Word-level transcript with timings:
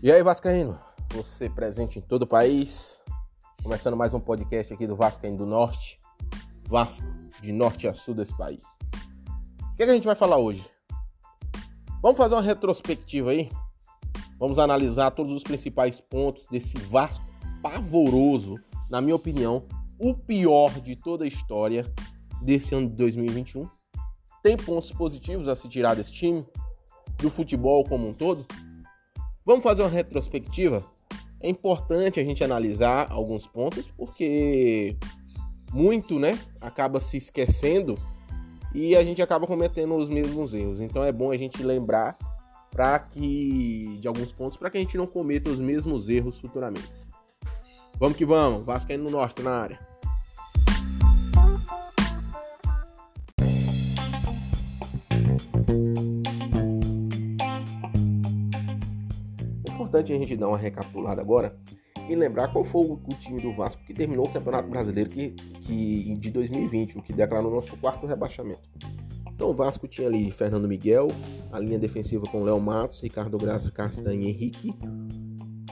E 0.00 0.12
aí, 0.12 0.22
Vascaíno? 0.22 0.78
Você 1.12 1.50
presente 1.50 1.98
em 1.98 2.02
todo 2.02 2.22
o 2.22 2.26
país. 2.26 3.00
Começando 3.64 3.96
mais 3.96 4.14
um 4.14 4.20
podcast 4.20 4.72
aqui 4.72 4.86
do 4.86 4.94
Vascaíno 4.94 5.38
do 5.38 5.44
Norte. 5.44 5.98
Vasco, 6.68 7.04
de 7.42 7.50
norte 7.50 7.88
a 7.88 7.92
sul 7.92 8.14
desse 8.14 8.32
país. 8.36 8.60
O 9.72 9.74
que, 9.74 9.82
é 9.82 9.86
que 9.86 9.90
a 9.90 9.94
gente 9.94 10.06
vai 10.06 10.14
falar 10.14 10.36
hoje? 10.36 10.64
Vamos 12.00 12.16
fazer 12.16 12.36
uma 12.36 12.42
retrospectiva 12.42 13.32
aí. 13.32 13.50
Vamos 14.38 14.60
analisar 14.60 15.10
todos 15.10 15.34
os 15.34 15.42
principais 15.42 16.00
pontos 16.00 16.46
desse 16.48 16.78
Vasco 16.78 17.26
pavoroso, 17.60 18.54
na 18.88 19.00
minha 19.00 19.16
opinião, 19.16 19.64
o 19.98 20.14
pior 20.14 20.78
de 20.80 20.94
toda 20.94 21.24
a 21.24 21.28
história 21.28 21.92
desse 22.40 22.72
ano 22.72 22.88
de 22.88 22.94
2021. 22.94 23.68
Tem 24.44 24.56
pontos 24.56 24.92
positivos 24.92 25.48
a 25.48 25.56
se 25.56 25.68
tirar 25.68 25.96
desse 25.96 26.12
time, 26.12 26.46
do 27.16 27.28
futebol 27.28 27.82
como 27.82 28.06
um 28.06 28.14
todo? 28.14 28.46
Vamos 29.48 29.62
fazer 29.62 29.80
uma 29.80 29.88
retrospectiva? 29.88 30.84
É 31.40 31.48
importante 31.48 32.20
a 32.20 32.22
gente 32.22 32.44
analisar 32.44 33.10
alguns 33.10 33.46
pontos 33.46 33.90
porque 33.96 34.94
muito, 35.72 36.18
né, 36.18 36.38
acaba 36.60 37.00
se 37.00 37.16
esquecendo 37.16 37.94
e 38.74 38.94
a 38.94 39.02
gente 39.02 39.22
acaba 39.22 39.46
cometendo 39.46 39.96
os 39.96 40.10
mesmos 40.10 40.52
erros. 40.52 40.82
Então 40.82 41.02
é 41.02 41.10
bom 41.10 41.32
a 41.32 41.36
gente 41.38 41.62
lembrar 41.62 42.18
para 42.70 42.98
que 42.98 43.96
de 43.98 44.06
alguns 44.06 44.30
pontos 44.32 44.58
para 44.58 44.68
que 44.68 44.76
a 44.76 44.80
gente 44.82 44.98
não 44.98 45.06
cometa 45.06 45.48
os 45.48 45.58
mesmos 45.58 46.10
erros 46.10 46.38
futuramente. 46.38 47.08
Vamos 47.98 48.18
que 48.18 48.26
vamos, 48.26 48.66
Vasco 48.66 48.94
no 48.98 49.08
norte 49.08 49.40
na 49.40 49.52
área. 49.52 49.87
Importante 59.88 60.12
a 60.12 60.18
gente 60.18 60.36
dar 60.36 60.48
uma 60.48 60.58
recapitulada 60.58 61.22
agora 61.22 61.56
e 62.08 62.14
lembrar 62.14 62.52
qual 62.52 62.64
foi 62.64 62.86
o, 62.86 62.98
time 63.20 63.40
do 63.40 63.52
Vasco 63.52 63.82
que 63.84 63.92
terminou 63.94 64.26
o 64.26 64.30
Campeonato 64.30 64.68
Brasileiro 64.68 65.10
que, 65.10 65.30
que, 65.30 66.14
de 66.14 66.30
2020, 66.30 66.98
o 66.98 67.02
que 67.02 67.12
declarou 67.12 67.50
nosso 67.50 67.76
quarto 67.78 68.06
rebaixamento. 68.06 68.60
Então 69.32 69.50
o 69.50 69.54
Vasco 69.54 69.86
tinha 69.86 70.08
ali 70.08 70.30
Fernando 70.30 70.68
Miguel, 70.68 71.08
a 71.52 71.58
linha 71.58 71.78
defensiva 71.78 72.24
com 72.26 72.42
Léo 72.44 72.60
Matos, 72.60 73.02
Ricardo 73.02 73.36
Graça, 73.38 73.70
Castanha 73.70 74.26
e 74.26 74.30
Henrique, 74.30 74.74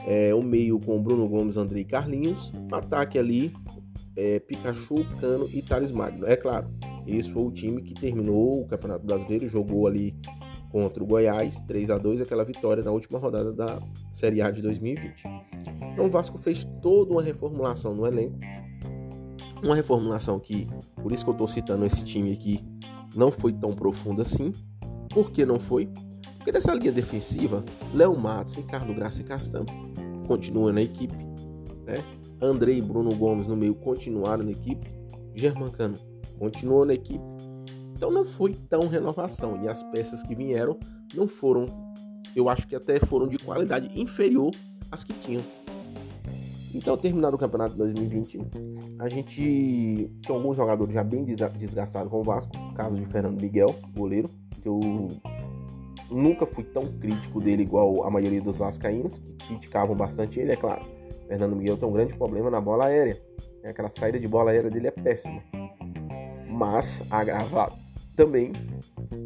é, 0.05 0.33
o 0.33 0.41
meio 0.41 0.79
com 0.79 1.01
Bruno 1.01 1.27
Gomes, 1.27 1.57
Andrei 1.57 1.81
e 1.81 1.85
Carlinhos, 1.85 2.51
ataque 2.71 3.19
ali 3.19 3.53
é, 4.15 4.39
Pikachu, 4.39 5.05
Cano 5.19 5.49
e 5.51 5.61
Thales 5.61 5.91
Magno. 5.91 6.25
É 6.25 6.35
claro, 6.35 6.67
esse 7.05 7.31
foi 7.31 7.43
o 7.43 7.51
time 7.51 7.81
que 7.81 7.93
terminou 7.93 8.61
o 8.61 8.67
Campeonato 8.67 9.05
Brasileiro, 9.05 9.49
jogou 9.49 9.85
ali 9.87 10.15
contra 10.77 11.03
o 11.03 11.07
Goiás, 11.07 11.59
3 11.61 11.89
a 11.89 11.97
2 11.97 12.21
aquela 12.21 12.45
vitória 12.45 12.83
na 12.83 12.91
última 12.91 13.17
rodada 13.17 13.51
da 13.51 13.81
Série 14.11 14.43
A 14.43 14.51
de 14.51 14.61
2020. 14.61 15.23
Então 15.91 16.05
o 16.05 16.09
Vasco 16.09 16.37
fez 16.37 16.63
toda 16.83 17.13
uma 17.13 17.23
reformulação 17.23 17.95
no 17.95 18.05
elenco. 18.05 18.37
Uma 19.63 19.73
reformulação 19.73 20.39
que, 20.39 20.67
por 21.01 21.11
isso 21.11 21.23
que 21.23 21.31
eu 21.31 21.33
estou 21.33 21.47
citando 21.47 21.83
esse 21.83 22.05
time 22.05 22.31
aqui, 22.31 22.63
não 23.15 23.31
foi 23.31 23.53
tão 23.53 23.73
profunda 23.73 24.21
assim. 24.21 24.53
Por 25.09 25.31
que 25.31 25.47
não 25.47 25.59
foi? 25.59 25.89
Porque 26.35 26.51
dessa 26.51 26.75
linha 26.75 26.91
defensiva, 26.91 27.65
Léo 27.91 28.15
Matos, 28.15 28.53
Ricardo 28.53 28.93
Graça 28.93 29.21
e 29.21 29.23
Castan 29.23 29.65
continuam 30.27 30.71
na 30.71 30.83
equipe. 30.83 31.17
Né? 31.87 32.03
Andrei 32.39 32.77
e 32.77 32.81
Bruno 32.83 33.15
Gomes 33.15 33.47
no 33.47 33.55
meio 33.55 33.73
continuaram 33.73 34.43
na 34.43 34.51
equipe. 34.51 34.87
Germancano 35.33 35.95
continuou 36.37 36.85
na 36.85 36.93
equipe. 36.93 37.25
Então 37.97 38.11
não 38.11 38.23
foi 38.23 38.53
tão 38.53 38.87
renovação. 38.87 39.59
E 39.63 39.67
as 39.67 39.81
peças 39.81 40.21
que 40.21 40.35
vieram 40.35 40.77
não 41.15 41.27
foram, 41.27 41.65
eu 42.35 42.47
acho 42.47 42.67
que 42.67 42.75
até 42.75 42.99
foram 42.99 43.27
de 43.27 43.39
qualidade 43.39 43.89
inferior 43.99 44.51
às 44.91 45.03
que 45.03 45.13
tinham. 45.13 45.41
Então, 46.75 46.95
terminado 46.95 47.35
o 47.35 47.39
campeonato 47.39 47.71
de 47.71 47.79
2020, 47.79 48.39
a 48.99 49.09
gente 49.09 50.11
tinha 50.21 50.37
alguns 50.37 50.57
jogadores 50.57 50.93
já 50.93 51.03
bem 51.03 51.23
desgastados 51.23 52.11
com 52.11 52.19
o 52.19 52.23
Vasco. 52.23 52.53
caso 52.75 52.95
de 52.95 53.05
Fernando 53.07 53.41
Miguel, 53.41 53.73
goleiro, 53.95 54.29
que 54.61 54.69
eu 54.69 54.79
nunca 56.11 56.45
fui 56.45 56.65
tão 56.65 56.85
crítico 56.99 57.41
dele 57.41 57.63
igual 57.63 58.03
a 58.03 58.11
maioria 58.11 58.41
dos 58.41 58.57
vascaínos, 58.57 59.17
que 59.17 59.47
criticavam 59.47 59.95
bastante 59.95 60.39
ele, 60.39 60.51
é 60.51 60.55
claro. 60.55 60.85
Fernando 61.27 61.55
Miguel 61.55 61.77
tem 61.77 61.89
um 61.89 61.93
grande 61.93 62.13
problema 62.13 62.51
na 62.51 62.61
bola 62.61 62.85
aérea. 62.85 63.19
Aquela 63.65 63.89
saída 63.89 64.19
de 64.19 64.27
bola 64.27 64.51
aérea 64.51 64.69
dele 64.69 64.87
é 64.87 64.91
péssima. 64.91 65.41
Mas 66.47 67.01
agravado 67.09 67.86
também 68.17 68.51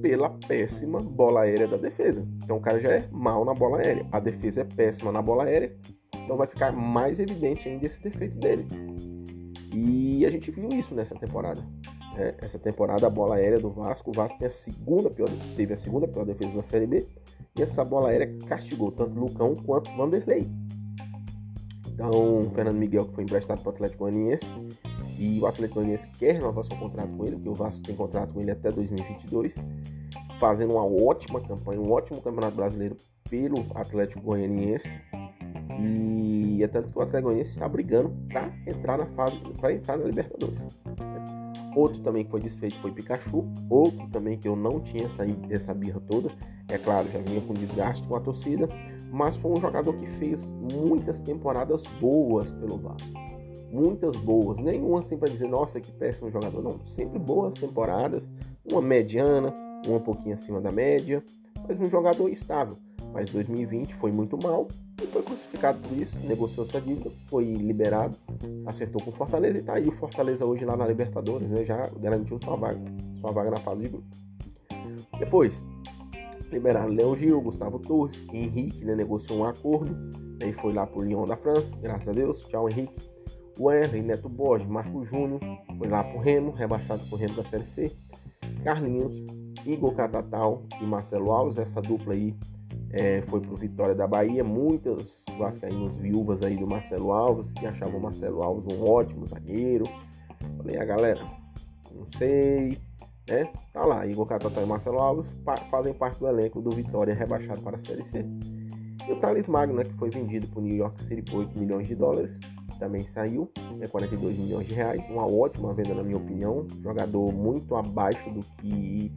pela 0.01 0.29
péssima 0.29 1.01
bola 1.01 1.41
aérea 1.41 1.67
da 1.67 1.77
defesa. 1.77 2.27
Então 2.43 2.57
o 2.57 2.61
cara 2.61 2.79
já 2.79 2.91
é 2.91 3.07
mal 3.09 3.43
na 3.43 3.53
bola 3.53 3.79
aérea. 3.79 4.05
A 4.11 4.19
defesa 4.19 4.61
é 4.61 4.63
péssima 4.65 5.11
na 5.11 5.21
bola 5.21 5.45
aérea. 5.45 5.75
Então 6.13 6.37
vai 6.37 6.45
ficar 6.45 6.71
mais 6.71 7.19
evidente 7.19 7.67
ainda 7.67 7.85
esse 7.85 8.01
defeito 8.03 8.37
dele. 8.37 8.67
E 9.73 10.25
a 10.25 10.29
gente 10.29 10.51
viu 10.51 10.67
isso 10.69 10.93
nessa 10.93 11.15
temporada. 11.15 11.65
É, 12.17 12.35
essa 12.39 12.59
temporada 12.59 13.07
a 13.07 13.09
bola 13.09 13.35
aérea 13.35 13.57
do 13.57 13.71
Vasco, 13.71 14.11
o 14.11 14.13
Vasco 14.13 14.37
tem 14.37 14.47
a 14.49 14.51
segunda 14.51 15.09
pior, 15.09 15.29
teve 15.55 15.73
a 15.73 15.77
segunda 15.77 16.05
pior 16.05 16.25
defesa 16.25 16.53
da 16.53 16.61
Série 16.61 16.85
B. 16.85 17.07
E 17.57 17.61
essa 17.61 17.85
bola 17.85 18.09
aérea 18.09 18.37
castigou 18.47 18.91
tanto 18.91 19.17
Lucão 19.17 19.55
quanto 19.55 19.89
Vanderlei. 19.95 20.49
Então, 21.87 22.51
Fernando 22.53 22.77
Miguel, 22.77 23.05
que 23.05 23.15
foi 23.15 23.23
emprestado 23.23 23.61
para 23.61 23.69
o 23.69 23.73
Atlético 23.73 24.03
Goianiense, 24.03 24.53
e 25.21 25.39
o 25.39 25.45
Atlético 25.45 25.75
Goianiense 25.75 26.07
quer 26.17 26.33
renovar 26.33 26.63
seu 26.63 26.75
contrato 26.75 27.15
com 27.15 27.23
ele, 27.23 27.35
porque 27.35 27.49
o 27.49 27.53
Vasco 27.53 27.83
tem 27.83 27.95
contrato 27.95 28.33
com 28.33 28.41
ele 28.41 28.49
até 28.49 28.71
2022, 28.71 29.53
fazendo 30.39 30.73
uma 30.73 30.83
ótima 30.83 31.39
campanha, 31.39 31.79
um 31.79 31.91
ótimo 31.91 32.19
campeonato 32.19 32.55
brasileiro 32.55 32.95
pelo 33.29 33.63
Atlético 33.75 34.19
Goianiense. 34.23 34.99
E 35.79 36.63
é 36.63 36.67
tanto 36.67 36.89
que 36.89 36.97
o 36.97 37.01
Atlético 37.03 37.27
Goianiense 37.27 37.51
está 37.51 37.69
brigando 37.69 38.09
para 38.29 38.51
entrar 38.65 38.97
na 38.97 39.05
fase, 39.05 39.37
para 39.59 39.71
entrar 39.71 39.95
na 39.95 40.05
Libertadores. 40.05 40.59
Outro 41.75 42.01
também 42.01 42.25
que 42.25 42.31
foi 42.31 42.41
desfeito 42.41 42.79
foi 42.79 42.91
Pikachu. 42.91 43.47
Outro 43.69 44.07
também 44.09 44.39
que 44.39 44.47
eu 44.47 44.55
não 44.55 44.79
tinha 44.79 45.05
essa, 45.05 45.23
essa 45.51 45.71
birra 45.71 46.01
toda. 46.01 46.31
É 46.67 46.79
claro, 46.79 47.07
já 47.11 47.19
vinha 47.19 47.41
com 47.41 47.53
desgaste 47.53 48.05
com 48.07 48.15
a 48.15 48.19
torcida. 48.19 48.67
Mas 49.11 49.37
foi 49.37 49.51
um 49.51 49.61
jogador 49.61 49.93
que 49.93 50.07
fez 50.07 50.49
muitas 50.49 51.21
temporadas 51.21 51.85
boas 52.01 52.51
pelo 52.51 52.77
Vasco 52.77 53.40
muitas 53.71 54.15
boas, 54.15 54.57
nenhuma 54.57 54.99
assim 54.99 55.17
para 55.17 55.29
dizer, 55.29 55.47
nossa, 55.47 55.79
que 55.79 55.91
péssimo 55.91 56.29
jogador, 56.29 56.61
não, 56.61 56.79
sempre 56.85 57.17
boas 57.17 57.55
temporadas, 57.55 58.29
uma 58.69 58.81
mediana, 58.81 59.53
uma 59.87 59.97
um 59.97 60.01
pouquinho 60.01 60.33
acima 60.33 60.59
da 60.59 60.71
média, 60.71 61.23
mas 61.67 61.79
um 61.79 61.89
jogador 61.89 62.29
estável. 62.29 62.77
Mas 63.13 63.29
2020 63.29 63.95
foi 63.95 64.11
muito 64.11 64.37
mal 64.41 64.67
e 65.01 65.07
foi 65.07 65.21
crucificado 65.21 65.79
por 65.79 65.97
isso, 65.97 66.15
negociou 66.25 66.65
sua 66.65 66.79
dívida, 66.79 67.11
foi 67.27 67.45
liberado, 67.45 68.15
acertou 68.65 69.01
com 69.01 69.09
o 69.09 69.13
Fortaleza 69.13 69.57
e 69.57 69.61
tá 69.61 69.73
aí 69.73 69.87
o 69.87 69.91
Fortaleza 69.91 70.45
hoje 70.45 70.63
lá 70.63 70.77
na 70.77 70.87
Libertadores, 70.87 71.49
né, 71.49 71.65
já 71.65 71.87
garantiu 71.99 72.39
sua 72.43 72.55
vaga, 72.55 72.79
sua 73.19 73.31
vaga 73.31 73.51
na 73.51 73.57
fase 73.57 73.81
de 73.81 73.89
grupo. 73.89 74.07
Depois, 75.19 75.53
liberaram 76.51 76.93
Léo 76.93 77.15
Gil, 77.15 77.41
Gustavo 77.41 77.79
Torres, 77.79 78.25
Henrique, 78.31 78.85
né, 78.85 78.95
negociou 78.95 79.39
um 79.39 79.43
acordo, 79.43 79.95
aí 80.41 80.53
foi 80.53 80.73
lá 80.73 80.85
pro 80.85 81.01
Lyon 81.01 81.25
da 81.25 81.35
França, 81.35 81.71
graças 81.81 82.07
a 82.07 82.11
Deus, 82.11 82.45
tchau 82.45 82.69
Henrique. 82.69 83.11
Wesley, 83.59 84.01
Neto 84.01 84.29
Borges, 84.29 84.67
Marco 84.67 85.05
Júnior, 85.05 85.39
foi 85.77 85.87
lá 85.87 86.03
pro 86.03 86.19
Remo, 86.19 86.51
rebaixado 86.51 87.03
pro 87.07 87.17
Remo 87.17 87.35
da 87.35 87.43
Série 87.43 87.63
C. 87.63 87.95
Carlinhos, 88.63 89.13
Igor 89.65 89.93
Catatal 89.95 90.63
e 90.79 90.85
Marcelo 90.85 91.31
Alves, 91.31 91.57
essa 91.57 91.81
dupla 91.81 92.13
aí 92.13 92.35
é, 92.91 93.21
foi 93.23 93.39
pro 93.41 93.55
Vitória 93.55 93.95
da 93.95 94.07
Bahia. 94.07 94.43
Muitas 94.43 95.23
vascaínos 95.37 95.97
viúvas 95.97 96.43
aí 96.43 96.57
do 96.57 96.67
Marcelo 96.67 97.11
Alves, 97.11 97.53
que 97.53 97.65
achavam 97.65 97.99
o 97.99 98.03
Marcelo 98.03 98.41
Alves 98.41 98.73
um 98.73 98.87
ótimo 98.87 99.25
zagueiro. 99.25 99.85
Falei, 100.57 100.77
a 100.77 100.85
galera, 100.85 101.25
não 101.93 102.05
sei, 102.05 102.77
né? 103.29 103.51
Tá 103.73 103.85
lá, 103.85 104.05
Igor 104.05 104.25
Catatal 104.25 104.63
e 104.63 104.67
Marcelo 104.67 104.99
Alves 104.99 105.35
fazem 105.69 105.93
parte 105.93 106.19
do 106.19 106.27
elenco 106.27 106.61
do 106.61 106.71
Vitória 106.71 107.13
rebaixado 107.13 107.61
para 107.61 107.77
a 107.77 107.79
Série 107.79 108.03
C. 108.03 108.25
E 109.07 109.11
o 109.11 109.19
Thales 109.19 109.47
Magno, 109.47 109.75
né, 109.75 109.83
que 109.83 109.93
foi 109.93 110.09
vendido 110.09 110.47
para 110.47 110.59
o 110.59 110.61
New 110.61 110.75
York 110.75 111.01
City 111.01 111.23
por 111.23 111.39
8 111.39 111.59
milhões 111.59 111.87
de 111.87 111.95
dólares, 111.95 112.39
também 112.81 113.05
saiu, 113.05 113.47
é 113.79 113.87
42 113.87 114.39
milhões 114.39 114.65
de 114.65 114.73
reais, 114.73 115.07
uma 115.07 115.31
ótima 115.31 115.71
venda 115.71 115.93
na 115.93 116.01
minha 116.01 116.17
opinião, 116.17 116.65
jogador 116.79 117.31
muito 117.31 117.75
abaixo 117.75 118.27
do 118.31 118.39
que 118.57 119.11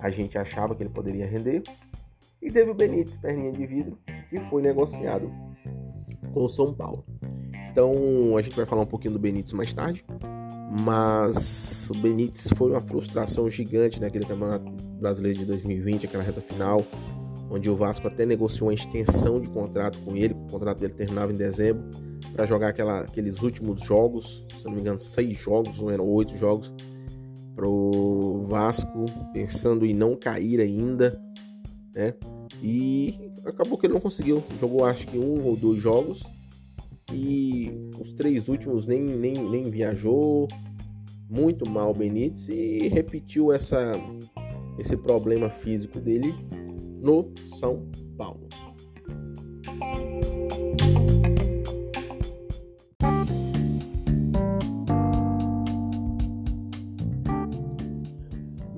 a 0.00 0.10
gente 0.10 0.36
achava 0.36 0.74
que 0.74 0.82
ele 0.82 0.90
poderia 0.90 1.24
render. 1.24 1.62
E 2.42 2.50
teve 2.50 2.68
o 2.68 2.74
Benítez, 2.74 3.16
perninha 3.16 3.52
de 3.52 3.64
vidro, 3.64 3.96
que 4.28 4.40
foi 4.40 4.60
negociado 4.60 5.30
com 6.34 6.44
o 6.44 6.48
São 6.48 6.74
Paulo. 6.74 7.04
Então 7.70 8.36
a 8.36 8.42
gente 8.42 8.56
vai 8.56 8.66
falar 8.66 8.82
um 8.82 8.86
pouquinho 8.86 9.12
do 9.12 9.20
Benítez 9.20 9.52
mais 9.52 9.72
tarde, 9.72 10.04
mas 10.84 11.88
o 11.90 11.96
Benítez 11.96 12.48
foi 12.56 12.72
uma 12.72 12.80
frustração 12.80 13.48
gigante 13.48 14.00
naquele 14.00 14.26
campeonato 14.26 14.68
brasileiro 14.98 15.38
de 15.38 15.44
2020, 15.44 16.06
aquela 16.06 16.24
reta 16.24 16.40
final, 16.40 16.84
onde 17.48 17.70
o 17.70 17.76
Vasco 17.76 18.08
até 18.08 18.26
negociou 18.26 18.68
uma 18.68 18.74
extensão 18.74 19.40
de 19.40 19.48
contrato 19.48 19.96
com 20.00 20.16
ele, 20.16 20.34
o 20.34 20.50
contrato 20.50 20.80
dele 20.80 20.94
terminava 20.94 21.32
em 21.32 21.36
dezembro 21.36 22.09
para 22.32 22.46
jogar 22.46 22.68
aquela, 22.68 23.00
aqueles 23.00 23.42
últimos 23.42 23.82
jogos, 23.82 24.44
se 24.56 24.64
não 24.64 24.72
me 24.72 24.80
engano, 24.80 24.98
seis 24.98 25.38
jogos, 25.38 25.78
ou 25.80 25.90
eram 25.90 26.06
oito 26.08 26.36
jogos, 26.36 26.72
pro 27.54 28.46
Vasco, 28.48 29.04
pensando 29.32 29.84
em 29.84 29.92
não 29.92 30.16
cair 30.16 30.60
ainda. 30.60 31.20
né? 31.94 32.14
E 32.62 33.30
acabou 33.44 33.76
que 33.76 33.86
ele 33.86 33.94
não 33.94 34.00
conseguiu. 34.00 34.42
Jogou 34.58 34.84
acho 34.84 35.06
que 35.06 35.18
um 35.18 35.44
ou 35.46 35.56
dois 35.56 35.80
jogos. 35.80 36.22
E 37.12 37.90
os 38.00 38.12
três 38.12 38.48
últimos 38.48 38.86
nem, 38.86 39.02
nem, 39.02 39.34
nem 39.34 39.64
viajou. 39.64 40.48
Muito 41.28 41.68
mal 41.68 41.90
o 41.90 41.94
Benítez 41.94 42.48
e 42.48 42.88
repetiu 42.88 43.52
essa, 43.52 43.92
esse 44.78 44.96
problema 44.96 45.48
físico 45.48 46.00
dele 46.00 46.34
no 47.00 47.32
São 47.44 47.88
Paulo. 48.16 48.48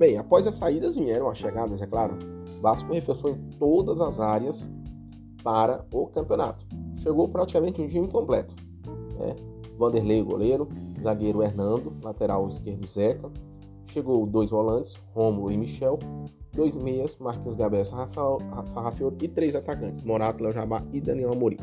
Bem, 0.03 0.17
após 0.17 0.45
as 0.45 0.55
saídas 0.55 0.97
vieram 0.97 1.29
as 1.29 1.37
chegadas, 1.37 1.81
é 1.81 1.87
claro. 1.87 2.17
Vasco 2.61 2.91
reforçou 2.91 3.29
em 3.29 3.37
todas 3.57 4.01
as 4.01 4.19
áreas 4.19 4.69
para 5.41 5.85
o 5.93 6.07
campeonato. 6.07 6.65
Chegou 6.97 7.29
praticamente 7.29 7.81
um 7.81 7.87
time 7.87 8.09
completo. 8.09 8.53
Né? 9.17 9.33
Vanderlei, 9.77 10.21
goleiro, 10.21 10.67
zagueiro 11.01 11.41
Hernando, 11.41 11.95
lateral 12.03 12.49
esquerdo 12.49 12.85
Zeca. 12.85 13.31
Chegou 13.85 14.25
dois 14.25 14.49
volantes, 14.49 14.99
Rômulo 15.13 15.49
e 15.49 15.57
Michel, 15.57 15.97
dois 16.51 16.75
meias, 16.75 17.15
Marquinhos 17.17 17.55
Gabriel 17.55 17.85
Sarrafiori 17.85 19.15
e 19.21 19.29
três 19.29 19.55
atacantes, 19.55 20.03
Morato, 20.03 20.43
Léo 20.43 20.51
Jabá 20.51 20.83
e 20.91 20.99
Daniel 20.99 21.31
Amorim. 21.31 21.59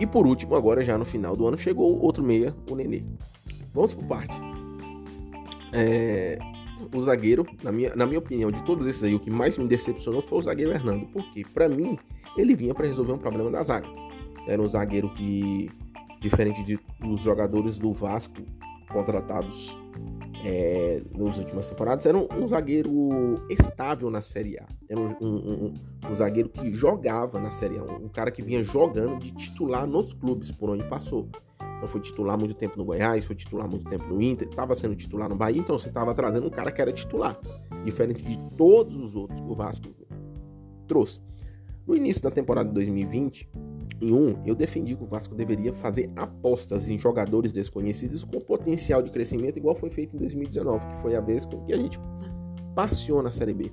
E 0.00 0.06
por 0.06 0.26
último, 0.26 0.56
agora 0.56 0.82
já 0.82 0.96
no 0.96 1.04
final 1.04 1.36
do 1.36 1.46
ano, 1.46 1.58
chegou 1.58 2.00
outro 2.00 2.24
meia, 2.24 2.56
o 2.70 2.74
Nenê. 2.74 3.04
Vamos 3.74 3.92
por 3.92 4.06
parte. 4.06 4.57
É, 5.72 6.38
o 6.94 7.02
zagueiro, 7.02 7.46
na 7.62 7.72
minha, 7.72 7.94
na 7.94 8.06
minha 8.06 8.18
opinião, 8.18 8.50
de 8.50 8.62
todos 8.64 8.86
esses 8.86 9.02
aí, 9.02 9.14
o 9.14 9.20
que 9.20 9.30
mais 9.30 9.58
me 9.58 9.66
decepcionou 9.66 10.22
foi 10.22 10.38
o 10.38 10.42
zagueiro 10.42 10.72
Hernando, 10.72 11.06
porque 11.06 11.44
para 11.44 11.68
mim 11.68 11.98
ele 12.36 12.54
vinha 12.54 12.74
para 12.74 12.86
resolver 12.86 13.12
um 13.12 13.18
problema 13.18 13.50
da 13.50 13.62
zaga. 13.62 13.88
Era 14.46 14.62
um 14.62 14.66
zagueiro 14.66 15.12
que, 15.14 15.70
diferente 16.20 16.62
de, 16.64 16.78
dos 17.00 17.20
jogadores 17.20 17.78
do 17.78 17.92
Vasco 17.92 18.42
contratados 18.90 19.76
é, 20.44 21.02
nas 21.14 21.38
últimas 21.38 21.66
temporadas, 21.66 22.06
era 22.06 22.16
um, 22.16 22.26
um, 22.32 22.46
zagueiro 22.46 23.44
estável 23.50 24.10
na 24.10 24.20
Série 24.20 24.58
A. 24.58 24.66
Era 24.88 25.00
um, 25.00 25.14
um, 25.20 25.74
um, 26.08 26.14
zagueiro 26.14 26.48
que 26.48 26.72
jogava 26.72 27.40
na 27.40 27.50
Série 27.50 27.78
A, 27.78 27.82
um 27.82 28.08
cara 28.08 28.30
que 28.30 28.42
vinha 28.42 28.62
jogando 28.62 29.18
de 29.18 29.32
titular 29.32 29.86
nos 29.86 30.12
clubes 30.14 30.50
por 30.50 30.70
onde 30.70 30.84
passou. 30.84 31.28
Então 31.78 31.88
foi 31.88 32.00
titular 32.00 32.36
muito 32.36 32.54
tempo 32.54 32.76
no 32.76 32.84
Goiás, 32.84 33.24
foi 33.24 33.36
titular 33.36 33.68
muito 33.68 33.88
tempo 33.88 34.04
no 34.04 34.20
Inter, 34.20 34.48
estava 34.48 34.74
sendo 34.74 34.96
titular 34.96 35.28
no 35.28 35.36
Bahia, 35.36 35.60
então 35.60 35.78
você 35.78 35.88
estava 35.88 36.12
trazendo 36.12 36.46
um 36.46 36.50
cara 36.50 36.72
que 36.72 36.82
era 36.82 36.92
titular, 36.92 37.38
diferente 37.84 38.22
de 38.22 38.36
todos 38.56 38.96
os 38.96 39.14
outros 39.14 39.40
que 39.40 39.46
o 39.46 39.54
Vasco 39.54 39.88
trouxe. 40.88 41.20
No 41.86 41.94
início 41.94 42.20
da 42.20 42.30
temporada 42.30 42.68
de 42.68 42.74
2020, 42.74 43.48
em 44.00 44.12
um, 44.12 44.42
eu 44.44 44.54
defendi 44.54 44.94
que 44.94 45.02
o 45.02 45.06
Vasco 45.06 45.34
deveria 45.34 45.72
fazer 45.72 46.10
apostas 46.16 46.88
em 46.88 46.98
jogadores 46.98 47.52
desconhecidos 47.52 48.24
com 48.24 48.40
potencial 48.40 49.00
de 49.00 49.10
crescimento, 49.10 49.56
igual 49.56 49.74
foi 49.74 49.90
feito 49.90 50.16
em 50.16 50.18
2019, 50.18 50.84
que 50.84 50.96
foi 51.00 51.16
a 51.16 51.20
vez 51.20 51.46
que 51.46 51.72
a 51.72 51.76
gente 51.76 51.98
passeou 52.74 53.22
na 53.22 53.30
Série 53.30 53.54
B. 53.54 53.72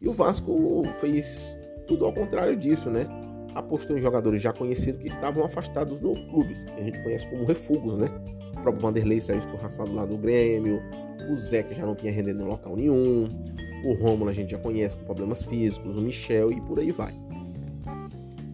E 0.00 0.08
o 0.08 0.12
Vasco 0.12 0.82
fez 1.00 1.58
tudo 1.88 2.04
ao 2.04 2.12
contrário 2.12 2.56
disso, 2.56 2.88
né? 2.90 3.06
Apostou 3.54 3.96
em 3.96 4.00
jogadores 4.00 4.40
já 4.40 4.52
conhecidos 4.52 5.00
que 5.00 5.08
estavam 5.08 5.44
afastados 5.44 6.00
no 6.00 6.12
clube, 6.30 6.54
que 6.54 6.80
a 6.80 6.84
gente 6.84 7.02
conhece 7.02 7.26
como 7.28 7.44
refugos, 7.44 7.98
né? 7.98 8.06
O 8.56 8.62
próprio 8.62 8.82
Vanderlei 8.82 9.20
saiu 9.20 9.38
escorraçado 9.38 9.92
lá 9.94 10.04
do 10.04 10.16
Grêmio, 10.16 10.80
o 11.30 11.36
Zé 11.36 11.62
que 11.62 11.74
já 11.74 11.84
não 11.84 11.94
tinha 11.94 12.12
rendido 12.12 12.42
em 12.42 12.46
local 12.46 12.76
nenhum, 12.76 13.24
o 13.84 13.94
Rômulo 13.94 14.30
a 14.30 14.32
gente 14.32 14.50
já 14.50 14.58
conhece 14.58 14.96
com 14.96 15.04
problemas 15.04 15.42
físicos, 15.42 15.96
o 15.96 16.00
Michel 16.00 16.52
e 16.52 16.60
por 16.60 16.78
aí 16.78 16.92
vai. 16.92 17.14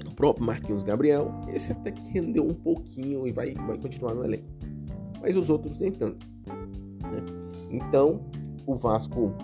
O 0.07 0.15
próprio 0.15 0.47
Marquinhos 0.47 0.83
Gabriel, 0.83 1.31
esse 1.53 1.73
até 1.73 1.91
que 1.91 2.01
rendeu 2.09 2.45
um 2.45 2.55
pouquinho 2.55 3.27
e 3.27 3.33
vai, 3.33 3.53
vai 3.55 3.77
continuar 3.79 4.15
no 4.15 4.25
elenco. 4.25 4.47
Mas 5.21 5.37
os 5.37 5.51
outros 5.51 5.79
nem 5.79 5.93
tanto. 5.93 6.27
Né? 6.47 7.23
Então, 7.71 8.21
o 8.67 8.77
Vasco 8.77 9.35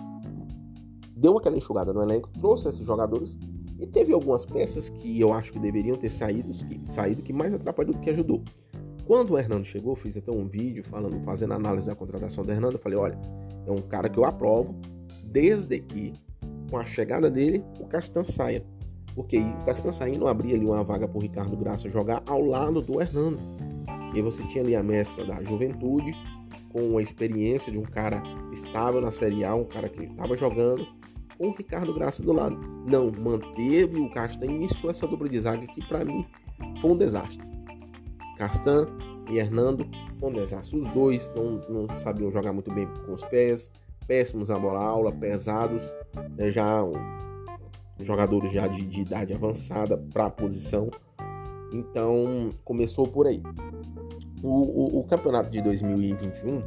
deu 1.15 1.37
aquela 1.37 1.57
enxugada 1.57 1.93
no 1.93 2.01
elenco, 2.01 2.29
trouxe 2.39 2.69
esses 2.69 2.85
jogadores 2.85 3.37
e 3.83 3.85
teve 3.85 4.13
algumas 4.13 4.45
peças 4.45 4.87
que 4.87 5.19
eu 5.19 5.33
acho 5.33 5.51
que 5.51 5.59
deveriam 5.59 5.97
ter 5.97 6.09
saído, 6.09 6.53
que, 6.65 6.79
saído 6.89 7.21
que 7.21 7.33
mais 7.33 7.53
atrapalhou 7.53 7.93
do 7.93 7.99
que 7.99 8.09
ajudou. 8.09 8.41
Quando 9.05 9.31
o 9.31 9.37
Hernando 9.37 9.65
chegou, 9.65 9.93
fiz 9.93 10.15
até 10.15 10.31
um 10.31 10.47
vídeo 10.47 10.85
falando, 10.85 11.19
fazendo 11.25 11.53
análise 11.53 11.87
da 11.87 11.93
contratação 11.93 12.45
do 12.45 12.51
Hernando. 12.51 12.75
Eu 12.75 12.79
falei: 12.79 12.97
olha, 12.97 13.19
é 13.67 13.71
um 13.71 13.81
cara 13.81 14.07
que 14.07 14.17
eu 14.17 14.23
aprovo, 14.23 14.73
desde 15.25 15.81
que 15.81 16.13
com 16.71 16.77
a 16.77 16.85
chegada 16.85 17.29
dele, 17.29 17.61
o 17.77 17.85
Castan 17.85 18.23
saia. 18.23 18.63
Porque 19.13 19.37
o 19.39 19.65
Castan 19.65 19.91
saindo 19.91 20.29
abria 20.29 20.55
ali 20.55 20.65
uma 20.65 20.81
vaga 20.81 21.05
para 21.05 21.17
o 21.17 21.21
Ricardo 21.21 21.57
Graça 21.57 21.89
jogar 21.89 22.23
ao 22.25 22.41
lado 22.41 22.81
do 22.81 23.01
Hernando. 23.01 23.37
E 24.15 24.21
você 24.21 24.41
tinha 24.43 24.63
ali 24.63 24.77
a 24.77 24.81
mescla 24.81 25.25
da 25.25 25.43
juventude 25.43 26.15
com 26.71 26.97
a 26.97 27.01
experiência 27.01 27.69
de 27.69 27.77
um 27.77 27.83
cara 27.83 28.23
estável 28.53 29.01
na 29.01 29.11
Série 29.11 29.43
A, 29.43 29.53
um 29.53 29.65
cara 29.65 29.89
que 29.89 30.05
estava 30.05 30.37
jogando 30.37 30.87
com 31.37 31.47
o 31.47 31.51
Ricardo 31.51 31.93
Graça 31.93 32.21
do 32.21 32.31
lado. 32.31 32.57
Não, 32.85 33.11
manteve 33.11 33.99
o 33.99 34.09
Castan 34.11 34.45
e 34.45 34.55
iniciou 34.55 34.91
essa 34.91 35.07
dupla 35.07 35.29
de 35.29 35.39
zaga 35.39 35.65
que 35.67 35.85
para 35.87 36.05
mim 36.05 36.25
foi 36.81 36.91
um 36.91 36.97
desastre. 36.97 37.45
Castan 38.37 38.87
e 39.29 39.37
Hernando 39.37 39.87
foi 40.19 40.29
um 40.29 40.33
desastre. 40.33 40.79
Os 40.79 40.87
dois 40.89 41.31
não, 41.35 41.61
não 41.69 41.95
sabiam 41.97 42.31
jogar 42.31 42.53
muito 42.53 42.73
bem 42.73 42.87
com 43.05 43.13
os 43.13 43.23
pés, 43.23 43.71
péssimos 44.07 44.49
na 44.49 44.59
bola 44.59 44.83
aula, 44.83 45.11
pesados, 45.11 45.83
né, 46.37 46.51
já 46.51 46.83
um, 46.83 46.93
jogadores 47.99 48.51
já 48.51 48.67
de, 48.67 48.85
de 48.85 49.01
idade 49.01 49.33
avançada 49.33 49.97
para 49.97 50.25
a 50.25 50.29
posição. 50.29 50.89
Então 51.71 52.49
começou 52.63 53.07
por 53.07 53.27
aí. 53.27 53.41
O, 54.41 54.97
o, 54.97 54.99
o 54.99 55.03
campeonato 55.05 55.49
de 55.49 55.61
2021 55.61 56.61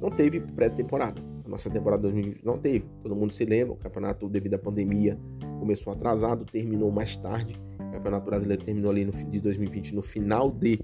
não 0.00 0.10
teve 0.10 0.40
pré-temporada 0.40 1.33
nossa 1.48 1.70
temporada 1.70 2.02
2020 2.02 2.44
não 2.44 2.58
teve. 2.58 2.86
Todo 3.02 3.14
mundo 3.14 3.32
se 3.32 3.44
lembra, 3.44 3.74
o 3.74 3.76
campeonato, 3.76 4.28
devido 4.28 4.54
à 4.54 4.58
pandemia, 4.58 5.18
começou 5.58 5.92
atrasado, 5.92 6.44
terminou 6.44 6.90
mais 6.90 7.16
tarde. 7.16 7.60
O 7.78 7.92
Campeonato 7.92 8.26
Brasileiro 8.26 8.64
terminou 8.64 8.90
ali 8.90 9.04
no 9.04 9.12
fim 9.12 9.28
de 9.30 9.40
2020, 9.40 9.94
no 9.94 10.02
final 10.02 10.50
de 10.50 10.80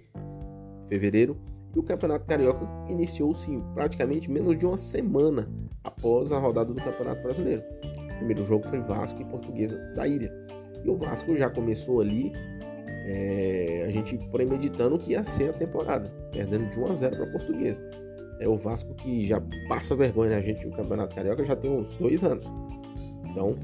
fevereiro. 0.88 1.36
E 1.74 1.78
o 1.78 1.82
Campeonato 1.82 2.26
Carioca 2.26 2.66
iniciou-se 2.88 3.48
praticamente 3.74 4.30
menos 4.30 4.58
de 4.58 4.66
uma 4.66 4.76
semana 4.76 5.48
após 5.84 6.32
a 6.32 6.38
rodada 6.38 6.72
do 6.72 6.82
Campeonato 6.82 7.22
Brasileiro. 7.22 7.62
O 7.82 8.16
primeiro 8.16 8.44
jogo 8.44 8.66
foi 8.68 8.80
Vasco 8.80 9.20
e 9.20 9.24
Portuguesa 9.24 9.78
da 9.94 10.06
Ilha. 10.06 10.32
E 10.84 10.90
o 10.90 10.96
Vasco 10.96 11.36
já 11.36 11.48
começou 11.48 12.00
ali, 12.00 12.32
é, 13.06 13.84
a 13.86 13.90
gente 13.90 14.16
premeditando 14.30 14.98
que 14.98 15.12
ia 15.12 15.22
ser 15.24 15.50
a 15.50 15.52
temporada, 15.52 16.10
perdendo 16.32 16.68
de 16.70 16.78
1 16.78 16.86
a 16.86 16.94
0 16.94 17.16
para 17.16 17.26
Portuguesa. 17.26 18.09
É 18.40 18.48
o 18.48 18.56
Vasco 18.56 18.94
que 18.94 19.26
já 19.26 19.40
passa 19.68 19.94
vergonha 19.94 20.36
na 20.36 20.40
gente 20.40 20.66
no 20.66 20.74
Campeonato 20.74 21.14
Carioca 21.14 21.44
já 21.44 21.54
tem 21.54 21.70
uns 21.70 21.88
dois 21.98 22.24
anos. 22.24 22.46
Então, 23.28 23.56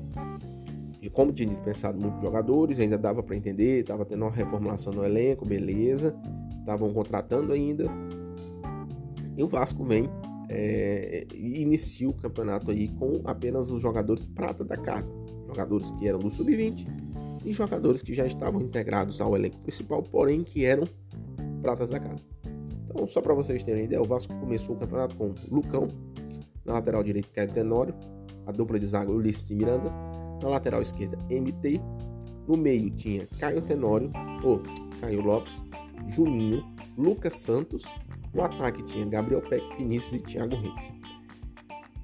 de 1.00 1.10
como 1.10 1.32
tinha 1.32 1.48
dispensado 1.48 1.98
muitos 1.98 2.20
jogadores, 2.20 2.78
ainda 2.78 2.98
dava 2.98 3.22
para 3.22 3.34
entender, 3.34 3.80
estava 3.80 4.04
tendo 4.04 4.22
uma 4.22 4.30
reformulação 4.30 4.92
no 4.92 5.04
elenco, 5.04 5.46
beleza, 5.46 6.14
estavam 6.60 6.92
contratando 6.92 7.52
ainda. 7.52 7.86
E 9.36 9.42
o 9.42 9.48
Vasco 9.48 9.82
vem 9.82 10.08
é, 10.48 11.26
inicia 11.34 12.08
o 12.08 12.12
campeonato 12.12 12.70
aí 12.70 12.88
com 12.88 13.20
apenas 13.24 13.70
os 13.70 13.82
jogadores 13.82 14.26
prata 14.26 14.64
da 14.64 14.76
casa, 14.76 15.08
jogadores 15.46 15.90
que 15.92 16.06
eram 16.06 16.18
do 16.18 16.30
sub-20 16.30 16.86
e 17.44 17.52
jogadores 17.52 18.02
que 18.02 18.14
já 18.14 18.26
estavam 18.26 18.60
integrados 18.60 19.20
ao 19.20 19.34
elenco 19.34 19.58
principal, 19.58 20.02
porém 20.02 20.42
que 20.42 20.64
eram 20.64 20.84
pratas 21.62 21.90
da 21.90 22.00
casa. 22.00 22.35
Então, 22.96 23.06
só 23.06 23.20
para 23.20 23.34
vocês 23.34 23.62
terem 23.62 23.84
ideia, 23.84 24.00
o 24.00 24.06
Vasco 24.06 24.34
começou 24.40 24.74
o 24.74 24.78
campeonato 24.78 25.14
com 25.16 25.34
Lucão, 25.50 25.86
na 26.64 26.72
lateral 26.72 27.02
direita 27.02 27.28
Caio 27.30 27.52
Tenório, 27.52 27.94
a 28.46 28.52
dupla 28.52 28.78
de 28.78 28.86
zaga 28.86 29.12
Ulisses 29.12 29.50
e 29.50 29.54
Miranda, 29.54 29.92
na 30.42 30.48
lateral 30.48 30.80
esquerda 30.80 31.18
MT, 31.28 31.78
no 32.48 32.56
meio 32.56 32.88
tinha 32.92 33.28
Caio 33.38 33.60
Tenório, 33.60 34.10
ou 34.42 34.62
Caio 34.98 35.20
Lopes, 35.20 35.62
Juninho, 36.08 36.64
Lucas 36.96 37.34
Santos, 37.34 37.84
no 38.32 38.42
ataque 38.42 38.82
tinha 38.84 39.04
Gabriel 39.04 39.42
Peck, 39.42 39.62
Vinícius 39.76 40.14
e 40.14 40.24
Thiago 40.24 40.56
Reis. 40.56 40.94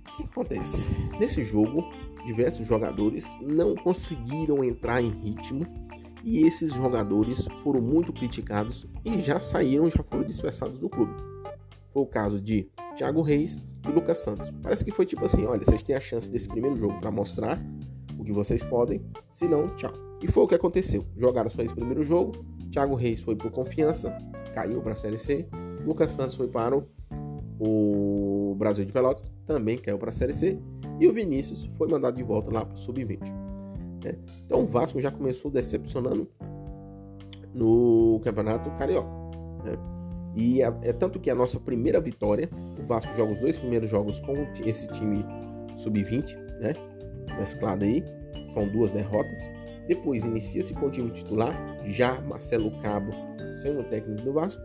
O 0.09 0.17
que 0.19 0.23
acontece? 0.25 0.95
Nesse 1.19 1.43
jogo, 1.43 1.83
diversos 2.27 2.67
jogadores 2.67 3.35
não 3.41 3.75
conseguiram 3.77 4.63
entrar 4.63 5.01
em 5.01 5.09
ritmo 5.09 5.65
e 6.25 6.47
esses 6.47 6.73
jogadores 6.73 7.47
foram 7.63 7.81
muito 7.81 8.13
criticados 8.13 8.87
e 9.05 9.21
já 9.21 9.41
saíram, 9.41 9.91
já 9.91 10.03
foram 10.03 10.25
dispersados 10.25 10.79
do 10.79 10.89
clube. 10.89 11.13
Foi 11.93 12.03
o 12.03 12.07
caso 12.07 12.41
de 12.41 12.69
Thiago 12.97 13.23
Reis 13.23 13.59
e 13.87 13.93
Lucas 13.93 14.19
Santos. 14.19 14.51
Parece 14.63 14.85
que 14.85 14.91
foi 14.91 15.05
tipo 15.05 15.25
assim: 15.25 15.45
olha, 15.45 15.65
vocês 15.65 15.83
têm 15.83 15.97
a 15.97 16.01
chance 16.01 16.31
desse 16.31 16.49
primeiro 16.49 16.77
jogo 16.77 16.99
para 17.01 17.11
mostrar 17.11 17.61
o 18.19 18.25
que 18.25 18.33
vocês 18.33 18.63
podem, 18.65 19.03
se 19.31 19.47
não, 19.47 19.69
tchau. 19.77 19.93
E 20.23 20.31
foi 20.31 20.45
o 20.45 20.49
que 20.49 20.55
aconteceu. 20.55 21.05
Jogaram 21.17 21.51
só 21.51 21.63
esse 21.63 21.75
primeiro 21.75 22.03
jogo. 22.03 22.33
Thiago 22.71 22.95
Reis 22.95 23.21
foi 23.21 23.37
por 23.37 23.51
confiança, 23.51 24.17
caiu 24.55 24.81
para 24.81 24.93
a 24.93 24.97
Série 24.97 25.19
C. 25.19 25.47
Lucas 25.85 26.13
Santos 26.13 26.37
foi 26.37 26.49
para 26.49 26.77
o, 26.77 26.87
o 27.59 28.55
Brasil 28.57 28.85
de 28.85 28.93
Pelotas 28.93 29.31
também 29.45 29.77
caiu 29.77 29.99
para 29.99 30.11
a 30.11 30.13
Série 30.13 30.33
C 30.33 30.59
e 30.99 31.07
o 31.07 31.13
Vinícius 31.13 31.69
foi 31.77 31.89
mandado 31.89 32.17
de 32.17 32.23
volta 32.23 32.53
lá 32.53 32.65
para 32.65 32.75
o 32.75 32.79
Sub-20. 32.79 33.42
Né? 34.03 34.15
Então 34.45 34.63
o 34.63 34.67
Vasco 34.67 35.01
já 35.01 35.11
começou 35.11 35.51
decepcionando 35.51 36.29
no 37.55 38.21
Campeonato 38.25 38.71
Carioca. 38.73 39.11
Né? 39.65 39.79
E 40.35 40.63
é, 40.63 40.73
é, 40.83 40.93
tanto 40.93 41.21
que 41.21 41.31
a 41.31 41.35
nossa 41.35 41.61
primeira 41.61 42.01
vitória, 42.01 42.49
o 42.83 42.87
Vasco 42.87 43.15
joga 43.15 43.33
os 43.33 43.39
dois 43.41 43.59
primeiros 43.59 43.91
jogos 43.91 44.21
com 44.21 44.35
esse 44.65 44.87
time 44.89 45.25
Sub-20, 45.77 46.35
né? 46.59 46.73
Mesclado 47.39 47.85
aí, 47.85 48.03
são 48.53 48.67
duas 48.69 48.93
derrotas. 48.93 49.39
Depois 49.87 50.25
inicia-se 50.25 50.73
com 50.75 50.87
o 50.87 50.91
time 50.91 51.11
titular, 51.11 51.53
já 51.87 52.21
Marcelo 52.23 52.71
Cabo 52.83 53.11
sendo 53.61 53.81
o 53.81 53.85
técnico 53.85 54.23
do 54.23 54.33
Vasco. 54.33 54.63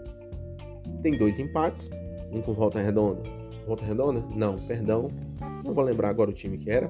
Tem 1.01 1.17
dois 1.17 1.37
empates, 1.37 1.89
um 2.31 2.41
com 2.41 2.53
volta 2.53 2.79
redonda. 2.79 3.21
Volta 3.65 3.83
redonda? 3.83 4.23
Não, 4.35 4.55
perdão. 4.55 5.09
Não 5.65 5.73
vou 5.73 5.83
lembrar 5.83 6.09
agora 6.09 6.29
o 6.29 6.33
time 6.33 6.57
que 6.57 6.69
era. 6.69 6.89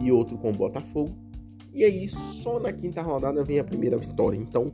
E 0.00 0.10
outro 0.10 0.38
com 0.38 0.52
Botafogo. 0.52 1.14
E 1.76 1.84
aí, 1.84 2.08
só 2.08 2.58
na 2.58 2.72
quinta 2.72 3.02
rodada 3.02 3.44
vem 3.44 3.58
a 3.58 3.64
primeira 3.64 3.98
vitória. 3.98 4.34
Então, 4.34 4.72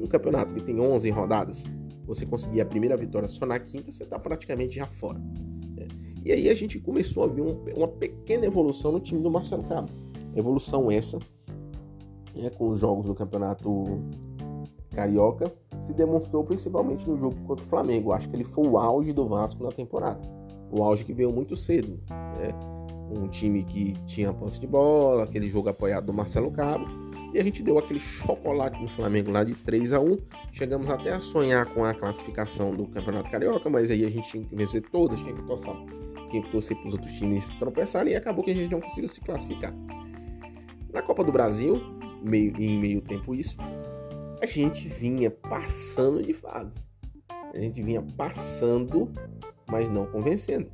um 0.00 0.06
campeonato 0.08 0.52
que 0.52 0.60
tem 0.60 0.80
11 0.80 1.08
rodadas, 1.10 1.62
você 2.04 2.26
conseguir 2.26 2.60
a 2.60 2.66
primeira 2.66 2.96
vitória 2.96 3.28
só 3.28 3.46
na 3.46 3.56
quinta, 3.60 3.92
você 3.92 4.02
está 4.02 4.18
praticamente 4.18 4.74
já 4.74 4.84
fora. 4.84 5.20
Né? 5.20 5.86
E 6.24 6.32
aí 6.32 6.48
a 6.48 6.54
gente 6.56 6.80
começou 6.80 7.22
a 7.22 7.28
ver 7.28 7.42
um, 7.42 7.56
uma 7.76 7.86
pequena 7.86 8.46
evolução 8.46 8.90
no 8.90 8.98
time 8.98 9.22
do 9.22 9.30
Marcelo 9.30 9.62
Cabo. 9.62 9.92
Evolução 10.34 10.90
essa, 10.90 11.20
né, 12.34 12.50
com 12.50 12.70
os 12.70 12.80
jogos 12.80 13.06
do 13.06 13.14
campeonato 13.14 14.02
carioca, 14.90 15.54
se 15.78 15.94
demonstrou 15.94 16.42
principalmente 16.42 17.08
no 17.08 17.16
jogo 17.16 17.36
contra 17.46 17.64
o 17.64 17.68
Flamengo. 17.68 18.10
Acho 18.10 18.28
que 18.28 18.34
ele 18.34 18.44
foi 18.44 18.66
o 18.66 18.76
auge 18.76 19.12
do 19.12 19.24
Vasco 19.28 19.62
na 19.62 19.70
temporada. 19.70 20.20
O 20.72 20.82
auge 20.82 21.04
que 21.04 21.12
veio 21.12 21.30
muito 21.30 21.54
cedo. 21.54 22.00
Né? 22.10 22.79
Um 23.10 23.28
time 23.28 23.64
que 23.64 23.94
tinha 24.06 24.32
posse 24.32 24.60
de 24.60 24.66
bola, 24.66 25.24
aquele 25.24 25.48
jogo 25.48 25.68
apoiado 25.68 26.06
do 26.06 26.12
Marcelo 26.12 26.50
Cabo. 26.50 26.86
E 27.32 27.38
a 27.38 27.44
gente 27.44 27.62
deu 27.62 27.78
aquele 27.78 28.00
chocolate 28.00 28.80
no 28.80 28.88
Flamengo 28.88 29.30
lá 29.30 29.44
de 29.44 29.54
3 29.54 29.92
a 29.92 30.00
1 30.00 30.18
Chegamos 30.52 30.90
até 30.90 31.12
a 31.12 31.20
sonhar 31.20 31.66
com 31.66 31.84
a 31.84 31.94
classificação 31.94 32.74
do 32.74 32.86
Campeonato 32.86 33.30
Carioca, 33.30 33.70
mas 33.70 33.90
aí 33.90 34.04
a 34.04 34.10
gente 34.10 34.28
tinha 34.28 34.44
que 34.44 34.54
vencer 34.54 34.82
todas, 34.90 35.20
tinha 35.20 35.32
que 35.32 35.42
torcer, 35.42 35.72
tinha 36.28 36.42
que 36.42 36.50
torcer 36.50 36.76
para 36.76 36.88
os 36.88 36.94
outros 36.94 37.12
times 37.12 37.48
tropeçarem 37.58 38.12
e 38.12 38.16
acabou 38.16 38.44
que 38.44 38.50
a 38.50 38.54
gente 38.54 38.70
não 38.70 38.80
conseguiu 38.80 39.08
se 39.08 39.20
classificar. 39.20 39.72
Na 40.92 41.02
Copa 41.02 41.22
do 41.22 41.30
Brasil, 41.30 41.80
meio, 42.22 42.52
em 42.60 42.78
meio 42.78 43.00
tempo 43.00 43.32
isso, 43.32 43.56
a 44.42 44.46
gente 44.46 44.88
vinha 44.88 45.30
passando 45.30 46.22
de 46.22 46.34
fase. 46.34 46.76
A 47.54 47.58
gente 47.58 47.80
vinha 47.80 48.02
passando, 48.16 49.08
mas 49.68 49.88
não 49.88 50.06
convencendo. 50.06 50.68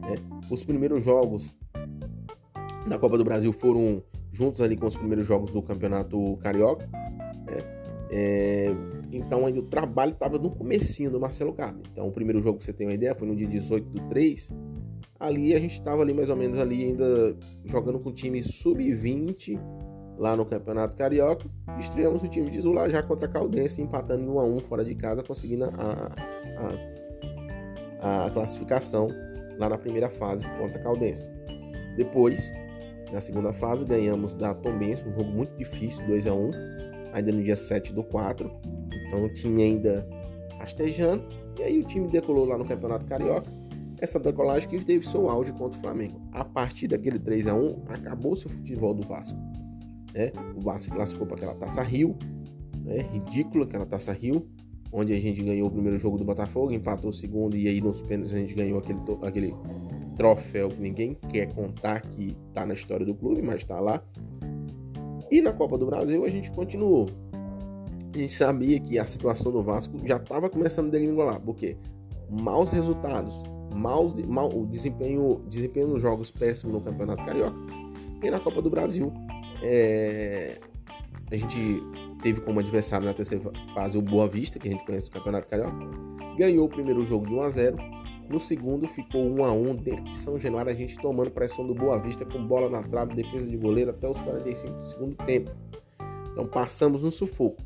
Né? 0.00 0.16
Os 0.50 0.62
primeiros 0.62 1.04
jogos 1.04 1.54
da 2.86 2.98
Copa 2.98 3.16
do 3.16 3.24
Brasil 3.24 3.52
foram 3.52 4.02
juntos 4.32 4.60
ali 4.60 4.76
com 4.76 4.86
os 4.86 4.96
primeiros 4.96 5.26
jogos 5.26 5.50
do 5.50 5.62
Campeonato 5.62 6.36
Carioca. 6.38 6.88
Né? 7.46 7.82
É, 8.14 8.74
então 9.10 9.46
aí 9.46 9.58
o 9.58 9.62
trabalho 9.62 10.12
estava 10.12 10.38
no 10.38 10.50
comecinho 10.50 11.10
do 11.10 11.18
Marcelo 11.18 11.52
Carlos. 11.52 11.82
Então 11.90 12.08
o 12.08 12.12
primeiro 12.12 12.40
jogo, 12.40 12.58
que 12.58 12.64
você 12.64 12.72
tem 12.72 12.86
uma 12.86 12.94
ideia, 12.94 13.14
foi 13.14 13.26
no 13.26 13.34
dia 13.34 13.46
18 13.46 13.88
do 13.88 14.08
3. 14.08 14.50
Ali 15.18 15.54
a 15.54 15.60
gente 15.60 15.74
estava 15.74 16.02
ali 16.02 16.12
mais 16.12 16.28
ou 16.28 16.36
menos 16.36 16.58
ali 16.58 16.84
ainda 16.84 17.36
jogando 17.64 17.98
com 18.00 18.10
o 18.10 18.12
time 18.12 18.42
sub-20 18.42 19.58
lá 20.18 20.36
no 20.36 20.44
Campeonato 20.44 20.94
Carioca. 20.94 21.48
Estreamos 21.78 22.22
o 22.22 22.28
time 22.28 22.50
de 22.50 22.60
Zula 22.60 22.90
já 22.90 23.02
contra 23.02 23.26
a 23.26 23.30
Caldense, 23.30 23.80
empatando 23.80 24.24
em 24.24 24.28
1 24.28 24.38
a 24.40 24.44
1 24.44 24.58
fora 24.60 24.84
de 24.84 24.94
casa, 24.94 25.22
conseguindo 25.22 25.64
a, 25.64 26.12
a, 28.00 28.26
a 28.26 28.30
classificação 28.30 29.08
lá 29.58 29.68
na 29.68 29.78
primeira 29.78 30.10
fase 30.10 30.48
contra 30.58 30.78
a 30.78 30.82
Caldense. 30.82 31.30
Depois, 31.96 32.52
na 33.10 33.20
segunda 33.20 33.52
fase, 33.52 33.84
ganhamos 33.84 34.34
da 34.34 34.54
Tombense, 34.54 35.08
um 35.08 35.12
jogo 35.12 35.30
muito 35.30 35.56
difícil, 35.56 36.06
2 36.06 36.26
a 36.26 36.34
1 36.34 36.50
ainda 37.12 37.32
no 37.32 37.42
dia 37.42 37.56
7 37.56 37.92
do 37.92 38.02
4. 38.02 38.50
Então 39.06 39.24
o 39.24 39.28
time 39.32 39.62
ainda 39.62 40.06
rastejando. 40.58 41.24
E 41.58 41.62
aí 41.62 41.78
o 41.78 41.84
time 41.84 42.08
decolou 42.08 42.46
lá 42.46 42.56
no 42.56 42.64
Campeonato 42.64 43.04
Carioca. 43.06 43.50
Essa 44.00 44.18
decolagem 44.18 44.68
que 44.68 44.82
teve 44.84 45.06
seu 45.08 45.28
auge 45.28 45.52
contra 45.52 45.78
o 45.78 45.82
Flamengo. 45.82 46.20
A 46.32 46.44
partir 46.44 46.88
daquele 46.88 47.18
3 47.18 47.46
a 47.46 47.54
1 47.54 47.84
acabou-se 47.88 48.46
o 48.46 48.48
futebol 48.48 48.94
do 48.94 49.06
Vasco. 49.06 49.38
Né? 50.14 50.32
O 50.56 50.60
Vasco 50.60 50.80
se 50.80 50.90
classificou 50.90 51.26
para 51.26 51.36
aquela 51.36 51.54
Taça 51.54 51.82
Rio, 51.82 52.16
né? 52.82 52.98
ridícula 53.12 53.64
aquela 53.64 53.86
Taça 53.86 54.12
Rio, 54.12 54.48
onde 54.92 55.12
a 55.12 55.20
gente 55.20 55.42
ganhou 55.42 55.68
o 55.68 55.70
primeiro 55.70 55.98
jogo 55.98 56.18
do 56.18 56.24
Botafogo, 56.24 56.72
empatou 56.72 57.10
o 57.10 57.12
segundo 57.12 57.56
e 57.56 57.68
aí 57.68 57.80
nos 57.80 58.02
pênaltis 58.02 58.34
a 58.34 58.38
gente 58.38 58.54
ganhou 58.54 58.78
aquele, 58.78 58.98
aquele 59.22 59.54
troféu 60.16 60.68
que 60.68 60.80
ninguém 60.80 61.14
quer 61.30 61.52
contar 61.52 62.00
que 62.00 62.36
está 62.48 62.66
na 62.66 62.74
história 62.74 63.04
do 63.04 63.14
clube, 63.14 63.42
mas 63.42 63.56
está 63.56 63.80
lá. 63.80 64.02
E 65.30 65.40
na 65.40 65.52
Copa 65.52 65.78
do 65.78 65.86
Brasil 65.86 66.24
a 66.24 66.28
gente 66.28 66.50
continuou. 66.50 67.08
A 68.14 68.18
gente 68.18 68.32
sabia 68.32 68.78
que 68.78 68.98
a 68.98 69.06
situação 69.06 69.50
do 69.50 69.62
Vasco 69.62 69.96
já 70.06 70.16
estava 70.16 70.50
começando 70.50 70.88
a 70.88 70.90
degringolar, 70.90 71.40
porque 71.40 71.76
maus 72.28 72.70
resultados, 72.70 73.42
maus, 73.74 74.14
mau, 74.26 74.66
desempenho, 74.66 75.42
desempenho 75.48 75.88
nos 75.88 76.02
jogos 76.02 76.30
péssimo 76.30 76.72
no 76.72 76.80
Campeonato 76.80 77.24
Carioca 77.24 77.56
e 78.22 78.30
na 78.30 78.38
Copa 78.38 78.60
do 78.60 78.68
Brasil 78.68 79.12
é, 79.62 80.58
a 81.30 81.36
gente 81.36 81.82
teve 82.20 82.40
como 82.40 82.60
adversário 82.60 83.06
na 83.06 83.14
terceira 83.14 83.50
fase 83.74 83.96
o 83.96 84.02
Boa 84.02 84.28
Vista, 84.28 84.58
que 84.58 84.68
a 84.68 84.70
gente 84.70 84.84
conhece 84.84 85.06
do 85.06 85.12
Campeonato 85.12 85.48
Carioca. 85.48 85.76
Ganhou 86.36 86.66
o 86.66 86.68
primeiro 86.68 87.04
jogo 87.04 87.26
de 87.26 87.34
1 87.34 87.40
a 87.40 87.50
0. 87.50 87.76
No 88.28 88.40
segundo 88.40 88.88
ficou 88.88 89.22
1 89.22 89.44
a 89.44 89.52
1 89.52 89.76
dentro 89.76 90.04
de 90.04 90.16
São 90.16 90.38
Januário, 90.38 90.72
a 90.72 90.74
gente 90.74 90.98
tomando 90.98 91.30
pressão 91.30 91.66
do 91.66 91.74
Boa 91.74 91.98
Vista 91.98 92.24
com 92.24 92.46
bola 92.46 92.70
na 92.70 92.82
trave, 92.82 93.14
defesa 93.14 93.48
de 93.48 93.56
goleiro 93.56 93.90
até 93.90 94.08
os 94.08 94.20
45 94.20 94.80
do 94.80 94.86
segundo 94.86 95.16
tempo. 95.26 95.50
Então 96.30 96.46
passamos 96.46 97.02
no 97.02 97.10
sufoco. 97.10 97.62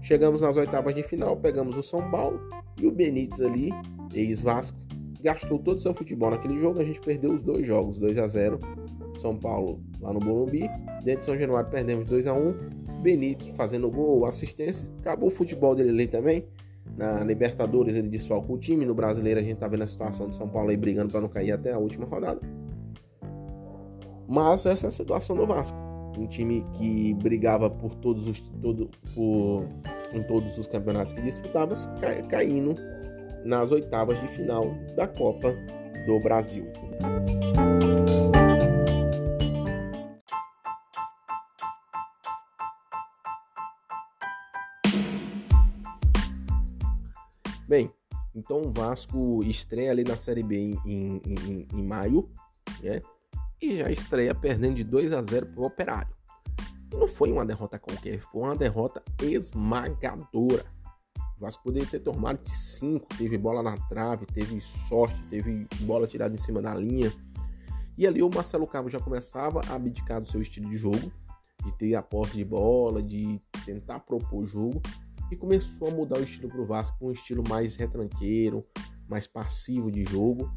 Chegamos 0.00 0.40
nas 0.40 0.56
oitavas 0.56 0.94
de 0.94 1.02
final, 1.02 1.36
pegamos 1.36 1.76
o 1.76 1.82
São 1.82 2.08
Paulo 2.10 2.40
e 2.80 2.86
o 2.86 2.92
Benítez 2.92 3.40
ali, 3.40 3.70
ex-Vasco, 4.14 4.76
gastou 5.22 5.58
todo 5.58 5.78
o 5.78 5.80
seu 5.80 5.94
futebol 5.94 6.30
naquele 6.30 6.58
jogo. 6.58 6.80
A 6.80 6.84
gente 6.84 7.00
perdeu 7.00 7.32
os 7.32 7.42
dois 7.42 7.66
jogos, 7.66 7.98
2 7.98 8.18
a 8.18 8.26
0 8.26 8.60
São 9.18 9.36
Paulo 9.36 9.80
lá 10.00 10.12
no 10.12 10.20
Morumbi. 10.20 10.68
Dentro 11.02 11.20
de 11.20 11.24
São 11.24 11.36
Januário 11.36 11.70
perdemos 11.70 12.06
2 12.06 12.26
a 12.26 12.34
1 12.34 12.54
Benítez 13.02 13.54
fazendo 13.56 13.90
gol, 13.90 14.24
assistência. 14.26 14.88
Acabou 15.00 15.28
o 15.28 15.32
futebol 15.32 15.74
dele 15.74 15.90
ali 15.90 16.06
também. 16.06 16.44
Na 16.96 17.22
Libertadores 17.22 17.94
ele 17.94 18.08
desfalcou 18.08 18.56
o 18.56 18.58
time. 18.58 18.86
No 18.86 18.94
Brasileiro 18.94 19.40
a 19.40 19.42
gente 19.42 19.58
tá 19.58 19.68
vendo 19.68 19.82
a 19.82 19.86
situação 19.86 20.28
de 20.28 20.36
São 20.36 20.48
Paulo 20.48 20.70
aí 20.70 20.76
brigando 20.76 21.10
para 21.10 21.20
não 21.20 21.28
cair 21.28 21.52
até 21.52 21.72
a 21.72 21.78
última 21.78 22.06
rodada. 22.06 22.40
Mas 24.28 24.66
essa 24.66 24.86
é 24.86 24.88
a 24.88 24.92
situação 24.92 25.36
do 25.36 25.46
Vasco. 25.46 25.76
Um 26.18 26.26
time 26.26 26.64
que 26.74 27.14
brigava 27.14 27.68
por 27.68 27.94
todos 27.96 28.26
os, 28.26 28.40
todo, 28.62 28.88
por, 29.14 29.64
em 30.14 30.22
todos 30.22 30.56
os 30.56 30.66
campeonatos 30.66 31.12
que 31.12 31.20
disputava, 31.20 31.74
caindo 32.28 32.74
nas 33.44 33.70
oitavas 33.70 34.20
de 34.20 34.28
final 34.28 34.74
da 34.96 35.06
Copa 35.06 35.54
do 36.06 36.18
Brasil. 36.20 36.64
Então 48.46 48.62
o 48.62 48.72
Vasco 48.72 49.42
estreia 49.44 49.90
ali 49.90 50.04
na 50.04 50.16
Série 50.16 50.42
B 50.44 50.56
em, 50.56 50.80
em, 50.86 51.20
em, 51.26 51.68
em 51.74 51.82
maio, 51.82 52.30
né? 52.80 53.02
E 53.60 53.78
já 53.78 53.90
estreia 53.90 54.34
perdendo 54.34 54.76
de 54.76 54.84
2 54.84 55.12
a 55.12 55.20
0 55.20 55.46
para 55.46 55.60
o 55.60 55.66
Operário. 55.66 56.14
Não 56.92 57.08
foi 57.08 57.32
uma 57.32 57.44
derrota 57.44 57.76
qualquer, 57.76 58.20
foi 58.20 58.42
uma 58.42 58.54
derrota 58.54 59.02
esmagadora. 59.20 60.64
O 61.36 61.40
Vasco 61.40 61.64
poderia 61.64 61.88
ter 61.88 61.98
tomado 61.98 62.42
de 62.44 62.50
5, 62.50 63.06
teve 63.18 63.36
bola 63.36 63.62
na 63.62 63.76
trave, 63.88 64.24
teve 64.26 64.60
sorte, 64.60 65.20
teve 65.28 65.66
bola 65.80 66.06
tirada 66.06 66.32
em 66.32 66.38
cima 66.38 66.62
da 66.62 66.72
linha. 66.72 67.12
E 67.98 68.06
ali 68.06 68.22
o 68.22 68.30
Marcelo 68.32 68.66
Cabo 68.66 68.88
já 68.88 69.00
começava 69.00 69.60
a 69.68 69.74
abdicar 69.74 70.20
do 70.20 70.28
seu 70.28 70.40
estilo 70.40 70.70
de 70.70 70.76
jogo, 70.76 71.12
de 71.64 71.72
ter 71.76 71.96
a 71.96 72.02
posse 72.02 72.36
de 72.36 72.44
bola, 72.44 73.02
de 73.02 73.40
tentar 73.64 74.00
propor 74.00 74.44
o 74.44 74.46
jogo 74.46 74.80
e 75.30 75.36
começou 75.36 75.88
a 75.88 75.90
mudar 75.90 76.18
o 76.18 76.22
estilo 76.22 76.48
para 76.48 76.60
o 76.60 76.66
Vasco, 76.66 76.96
um 77.00 77.10
estilo 77.10 77.42
mais 77.48 77.74
retranqueiro, 77.74 78.62
mais 79.08 79.26
passivo 79.26 79.90
de 79.90 80.04
jogo, 80.04 80.50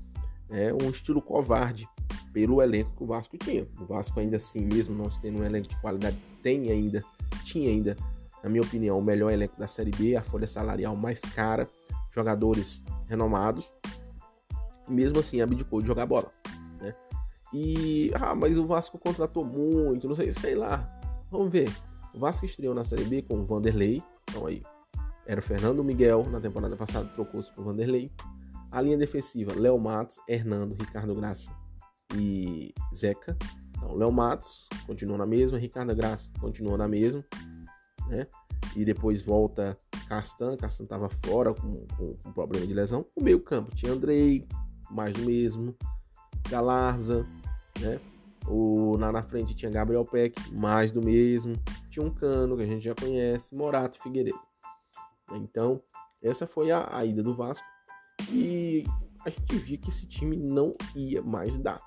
né? 0.49 0.71
um 0.73 0.89
estilo 0.89 1.21
covarde 1.21 1.88
pelo 2.31 2.61
elenco 2.61 2.91
que 2.95 3.03
o 3.03 3.07
Vasco 3.07 3.38
tinha. 3.38 3.67
O 3.79 3.85
Vasco 3.85 4.19
ainda 4.19 4.38
assim, 4.38 4.61
mesmo 4.61 4.95
não 4.95 5.09
tendo 5.21 5.39
um 5.39 5.43
elenco 5.43 5.67
de 5.67 5.79
qualidade, 5.81 6.17
tem 6.43 6.69
ainda, 6.69 7.03
tinha 7.43 7.69
ainda, 7.69 7.95
na 8.43 8.49
minha 8.49 8.61
opinião, 8.61 8.99
o 8.99 9.03
melhor 9.03 9.31
elenco 9.31 9.57
da 9.59 9.67
Série 9.67 9.91
B, 9.91 10.15
a 10.15 10.21
folha 10.21 10.47
salarial 10.47 10.95
mais 10.95 11.19
cara, 11.19 11.67
jogadores 12.11 12.83
renomados, 13.07 13.69
mesmo 14.88 15.19
assim 15.19 15.41
abdicou 15.41 15.81
de 15.81 15.88
jogar 15.88 16.05
bola, 16.05 16.29
né? 16.79 16.95
E, 17.53 18.11
ah, 18.15 18.35
mas 18.35 18.57
o 18.57 18.65
Vasco 18.65 18.97
contratou 18.99 19.43
muito, 19.43 20.07
não 20.07 20.15
sei, 20.15 20.31
sei 20.33 20.55
lá, 20.55 20.88
vamos 21.31 21.51
ver. 21.51 21.69
O 22.13 22.19
Vasco 22.19 22.45
estreou 22.45 22.73
na 22.73 22.83
Série 22.83 23.03
B 23.03 23.21
com 23.21 23.35
o 23.35 23.45
Vanderlei, 23.45 24.03
então 24.29 24.45
aí 24.45 24.63
era 25.25 25.39
o 25.39 25.43
Fernando 25.43 25.83
Miguel, 25.83 26.27
na 26.29 26.39
temporada 26.39 26.75
passada 26.75 27.07
trocou-se 27.09 27.51
por 27.53 27.63
Vanderlei. 27.63 28.12
A 28.71 28.81
linha 28.81 28.98
defensiva, 28.98 29.53
Léo 29.55 29.77
Matos, 29.77 30.19
Hernando, 30.27 30.75
Ricardo 30.79 31.13
Graça 31.13 31.51
e 32.15 32.74
Zeca. 32.93 33.38
Então, 33.77 33.95
Léo 33.95 34.12
Matos 34.12 34.67
continua 34.88 35.17
na 35.19 35.25
mesma, 35.27 35.57
Ricardo 35.57 35.95
Graça 35.95 36.29
continua 36.39 36.77
na 36.77 36.88
mesma, 36.88 37.24
né? 38.07 38.25
E 38.75 38.83
depois 38.83 39.21
volta 39.21 39.77
Castan, 40.07 40.57
Castan 40.57 40.83
estava 40.83 41.09
fora 41.24 41.53
com, 41.53 41.74
com, 41.95 42.15
com, 42.15 42.31
problema 42.31 42.65
de 42.65 42.74
lesão. 42.74 43.05
O 43.15 43.24
meio 43.24 43.39
campo 43.39 43.75
tinha 43.75 43.91
Andrei, 43.91 44.48
mais 44.89 45.13
do 45.13 45.25
mesmo, 45.25 45.75
Galarza, 46.50 47.25
né? 47.79 48.00
O, 48.48 48.98
na, 48.98 49.12
na 49.12 49.21
frente 49.21 49.55
tinha 49.55 49.71
Gabriel 49.71 50.05
Peck, 50.05 50.51
mais 50.51 50.91
do 50.91 51.03
mesmo. 51.03 51.53
Tinha 51.89 52.05
um 52.05 52.13
Cano, 52.13 52.55
que 52.55 52.63
a 52.63 52.65
gente 52.65 52.84
já 52.84 52.96
conhece, 52.96 53.53
Morato 53.55 53.98
e 53.98 54.03
Figueiredo. 54.03 54.39
Então, 55.31 55.81
essa 56.22 56.48
foi 56.48 56.72
a, 56.72 56.88
a 56.96 57.05
ida 57.05 57.24
do 57.24 57.36
Vasco. 57.36 57.65
E 58.31 58.84
a 59.25 59.29
gente 59.29 59.55
via 59.58 59.77
que 59.77 59.89
esse 59.89 60.08
time 60.08 60.36
não 60.36 60.75
ia 60.96 61.22
mais 61.22 61.58
dar. 61.58 61.79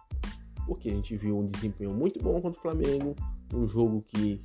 Porque 0.66 0.88
a 0.88 0.92
gente 0.92 1.16
viu 1.16 1.38
um 1.38 1.47
desempenho 1.47 1.92
muito 1.92 2.23
bom 2.23 2.40
contra 2.40 2.59
o 2.59 2.62
Flamengo, 2.62 3.14
um 3.52 3.66
jogo 3.66 4.02
que, 4.02 4.44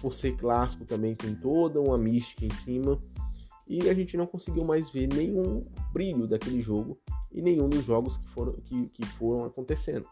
por 0.00 0.12
ser 0.12 0.36
clássico, 0.36 0.84
também 0.84 1.14
tem 1.14 1.34
toda 1.34 1.80
uma 1.80 1.96
mística 1.96 2.44
em 2.44 2.50
cima. 2.50 2.98
E 3.68 3.88
a 3.88 3.94
gente 3.94 4.16
não 4.16 4.26
conseguiu 4.26 4.64
mais 4.64 4.90
ver 4.90 5.08
nenhum 5.08 5.62
brilho 5.92 6.26
daquele 6.26 6.60
jogo 6.60 6.98
e 7.32 7.42
nenhum 7.42 7.68
dos 7.68 7.84
jogos 7.84 8.16
que 8.16 8.28
foram, 8.28 8.52
que, 8.60 8.86
que 8.86 9.04
foram 9.04 9.44
acontecendo. 9.44 10.06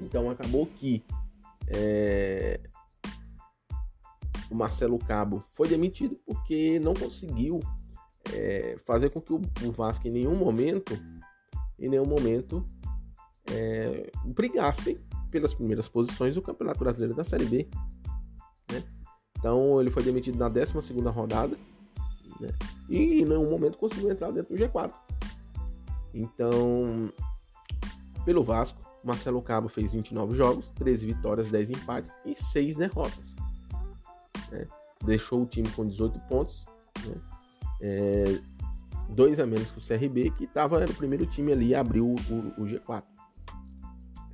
Então 0.00 0.30
acabou 0.30 0.66
que 0.66 1.04
é, 1.68 2.60
o 4.50 4.54
Marcelo 4.54 4.98
Cabo 4.98 5.44
foi 5.50 5.68
demitido 5.68 6.16
porque 6.24 6.78
não 6.80 6.94
conseguiu 6.94 7.60
é, 8.32 8.76
fazer 8.84 9.10
com 9.10 9.20
que 9.20 9.32
o, 9.32 9.40
o, 9.64 9.72
Vasco 9.72 10.06
em 10.06 10.10
nenhum 10.10 10.36
momento, 10.36 10.98
em 11.78 11.88
nenhum 11.88 12.06
momento, 12.06 12.64
é, 13.50 14.10
brigasse 14.24 15.00
pelas 15.30 15.54
primeiras 15.54 15.88
posições 15.88 16.34
do 16.34 16.42
Campeonato 16.42 16.78
Brasileiro 16.78 17.14
da 17.14 17.24
Série 17.24 17.44
B. 17.44 17.68
Né? 18.72 18.82
Então 19.38 19.80
ele 19.80 19.90
foi 19.90 20.02
demitido 20.02 20.38
na 20.38 20.48
12 20.48 20.80
segunda 20.82 21.10
rodada 21.10 21.56
né? 22.40 22.48
e 22.88 23.22
em 23.22 23.24
nenhum 23.24 23.50
momento 23.50 23.78
conseguiu 23.78 24.10
entrar 24.10 24.30
dentro 24.30 24.54
do 24.54 24.60
G4. 24.60 24.92
Então, 26.14 27.12
pelo 28.24 28.42
Vasco, 28.42 28.80
Marcelo 29.04 29.40
Cabo 29.42 29.68
fez 29.68 29.92
29 29.92 30.34
jogos, 30.34 30.70
13 30.70 31.06
vitórias, 31.06 31.48
10 31.48 31.70
empates 31.70 32.10
e 32.24 32.34
6 32.34 32.76
derrotas. 32.76 33.36
Né? 34.50 34.66
Deixou 35.04 35.42
o 35.42 35.46
time 35.46 35.68
com 35.70 35.86
18 35.86 36.18
pontos, 36.28 36.64
né? 37.04 37.14
é, 37.80 38.38
dois 39.10 39.38
a 39.38 39.46
menos 39.46 39.70
que 39.70 39.78
o 39.78 39.86
CRB, 39.86 40.30
que 40.30 40.44
estava 40.44 40.80
no 40.80 40.94
primeiro 40.94 41.26
time 41.26 41.52
ali 41.52 41.74
abriu 41.74 42.06
o, 42.06 42.14
o, 42.32 42.62
o, 42.62 42.66
G4. 42.66 43.04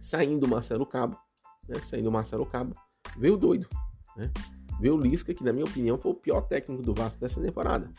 Saindo 0.00 0.46
o 0.46 0.48
Marcelo 0.48 0.86
Cabo, 0.86 1.16
né? 1.68 1.80
saindo 1.80 2.08
o 2.08 2.12
Marcelo 2.12 2.46
Cabo, 2.46 2.74
veio 3.16 3.36
doido. 3.36 3.68
Né? 4.16 4.30
Veio 4.80 4.94
o 4.94 5.00
Lisca, 5.00 5.32
que 5.34 5.44
na 5.44 5.52
minha 5.52 5.64
opinião 5.64 5.98
foi 5.98 6.12
o 6.12 6.14
pior 6.14 6.42
técnico 6.42 6.82
do 6.82 6.94
Vasco 6.94 7.20
dessa 7.20 7.40
temporada 7.40 7.90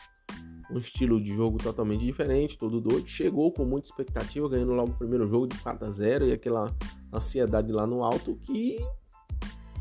um 0.70 0.78
estilo 0.78 1.20
de 1.20 1.34
jogo 1.34 1.58
totalmente 1.58 2.04
diferente, 2.04 2.58
todo 2.58 2.80
doido. 2.80 3.06
Chegou 3.06 3.52
com 3.52 3.64
muita 3.64 3.88
expectativa, 3.88 4.48
ganhando 4.48 4.72
logo 4.72 4.92
o 4.92 4.96
primeiro 4.96 5.28
jogo 5.28 5.46
de 5.46 5.58
4 5.58 5.86
a 5.86 5.90
0 5.90 6.26
e 6.26 6.32
aquela 6.32 6.74
ansiedade 7.12 7.70
lá 7.72 7.86
no 7.86 8.02
alto 8.02 8.36
que 8.42 8.76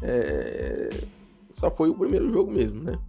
é, 0.02 0.83
só 1.64 1.72
foi 1.72 1.90
o 1.90 1.96
primeiro 1.96 2.30
jogo 2.30 2.52
mesmo, 2.52 2.84
né? 2.84 3.00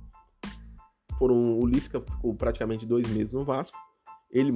Foram, 1.18 1.58
o 1.58 1.66
Lisca 1.66 2.00
ficou 2.00 2.32
praticamente 2.34 2.86
dois 2.86 3.08
meses 3.08 3.32
no 3.32 3.44
Vasco, 3.44 3.76
ele 4.30 4.52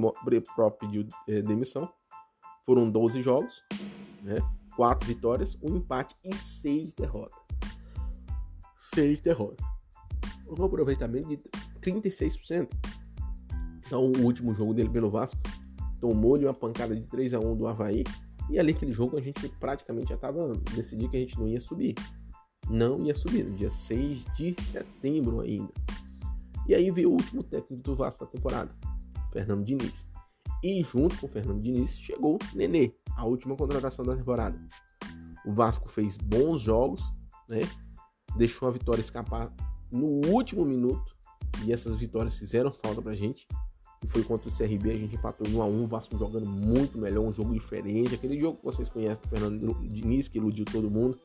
próprio 0.55 0.87
pediu 0.89 1.05
é, 1.27 1.41
demissão. 1.41 1.91
Foram 2.65 2.89
12 2.89 3.21
jogos, 3.21 3.61
né? 4.21 4.37
4 4.77 5.05
vitórias, 5.05 5.57
um 5.61 5.75
empate 5.75 6.15
e 6.23 6.33
6 6.33 6.93
derrotas. 6.93 7.37
6 8.95 9.19
derrotas. 9.19 9.65
Um 10.47 10.63
aproveitamento 10.63 11.27
de 11.27 11.37
36%. 11.81 12.69
Então, 13.85 14.13
o 14.13 14.21
último 14.21 14.53
jogo 14.53 14.73
dele 14.73 14.89
pelo 14.89 15.09
Vasco 15.09 15.41
tomou-lhe 15.99 16.45
uma 16.45 16.53
pancada 16.53 16.95
de 16.95 17.05
3 17.07 17.33
a 17.33 17.39
1 17.39 17.57
do 17.57 17.67
Havaí. 17.67 18.05
E 18.49 18.57
ali 18.57 18.71
aquele 18.71 18.93
jogo 18.93 19.17
a 19.17 19.21
gente 19.21 19.49
praticamente 19.59 20.07
já 20.07 20.15
estava 20.15 20.53
decidindo 20.73 21.09
que 21.09 21.17
a 21.17 21.19
gente 21.19 21.37
não 21.37 21.49
ia 21.49 21.59
subir. 21.59 21.95
Não 22.69 23.03
ia 23.03 23.15
subir, 23.15 23.43
no 23.43 23.55
dia 23.55 23.69
6 23.69 24.25
de 24.35 24.55
setembro 24.61 25.41
ainda. 25.41 25.73
E 26.67 26.75
aí 26.75 26.91
veio 26.91 27.09
o 27.09 27.13
último 27.13 27.43
técnico 27.43 27.81
do 27.81 27.95
Vasco 27.95 28.25
da 28.25 28.31
temporada, 28.31 28.71
Fernando 29.31 29.63
Diniz. 29.63 30.07
E 30.63 30.83
junto 30.83 31.17
com 31.17 31.25
o 31.25 31.29
Fernando 31.29 31.61
Diniz 31.61 31.95
chegou 31.95 32.37
Nenê, 32.53 32.93
a 33.15 33.25
última 33.25 33.55
contratação 33.55 34.05
da 34.05 34.15
temporada. 34.15 34.59
O 35.45 35.53
Vasco 35.53 35.89
fez 35.89 36.17
bons 36.17 36.61
jogos, 36.61 37.01
né? 37.47 37.61
Deixou 38.37 38.67
a 38.67 38.71
vitória 38.71 39.01
escapar 39.01 39.51
no 39.91 40.27
último 40.27 40.63
minuto. 40.63 41.17
E 41.65 41.73
essas 41.73 41.95
vitórias 41.95 42.37
fizeram 42.37 42.71
falta 42.71 43.01
pra 43.01 43.15
gente 43.15 43.47
que 43.99 44.07
foi 44.07 44.23
contra 44.23 44.49
o 44.49 44.51
CRB, 44.51 44.91
a 44.91 44.97
gente 44.97 45.15
empatou 45.15 45.45
em 45.45 45.55
1 45.55 45.61
a 45.61 45.65
1 45.65 45.83
o 45.83 45.87
Vasco 45.87 46.17
jogando 46.17 46.45
muito 46.45 46.97
melhor, 46.97 47.21
um 47.21 47.33
jogo 47.33 47.53
diferente, 47.53 48.15
aquele 48.15 48.39
jogo 48.39 48.57
que 48.57 48.65
vocês 48.65 48.87
conhecem, 48.87 49.19
o 49.25 49.27
Fernando 49.27 49.73
Diniz, 49.89 50.27
que 50.27 50.37
iludiu 50.37 50.63
todo 50.65 50.89
mundo. 50.89 51.19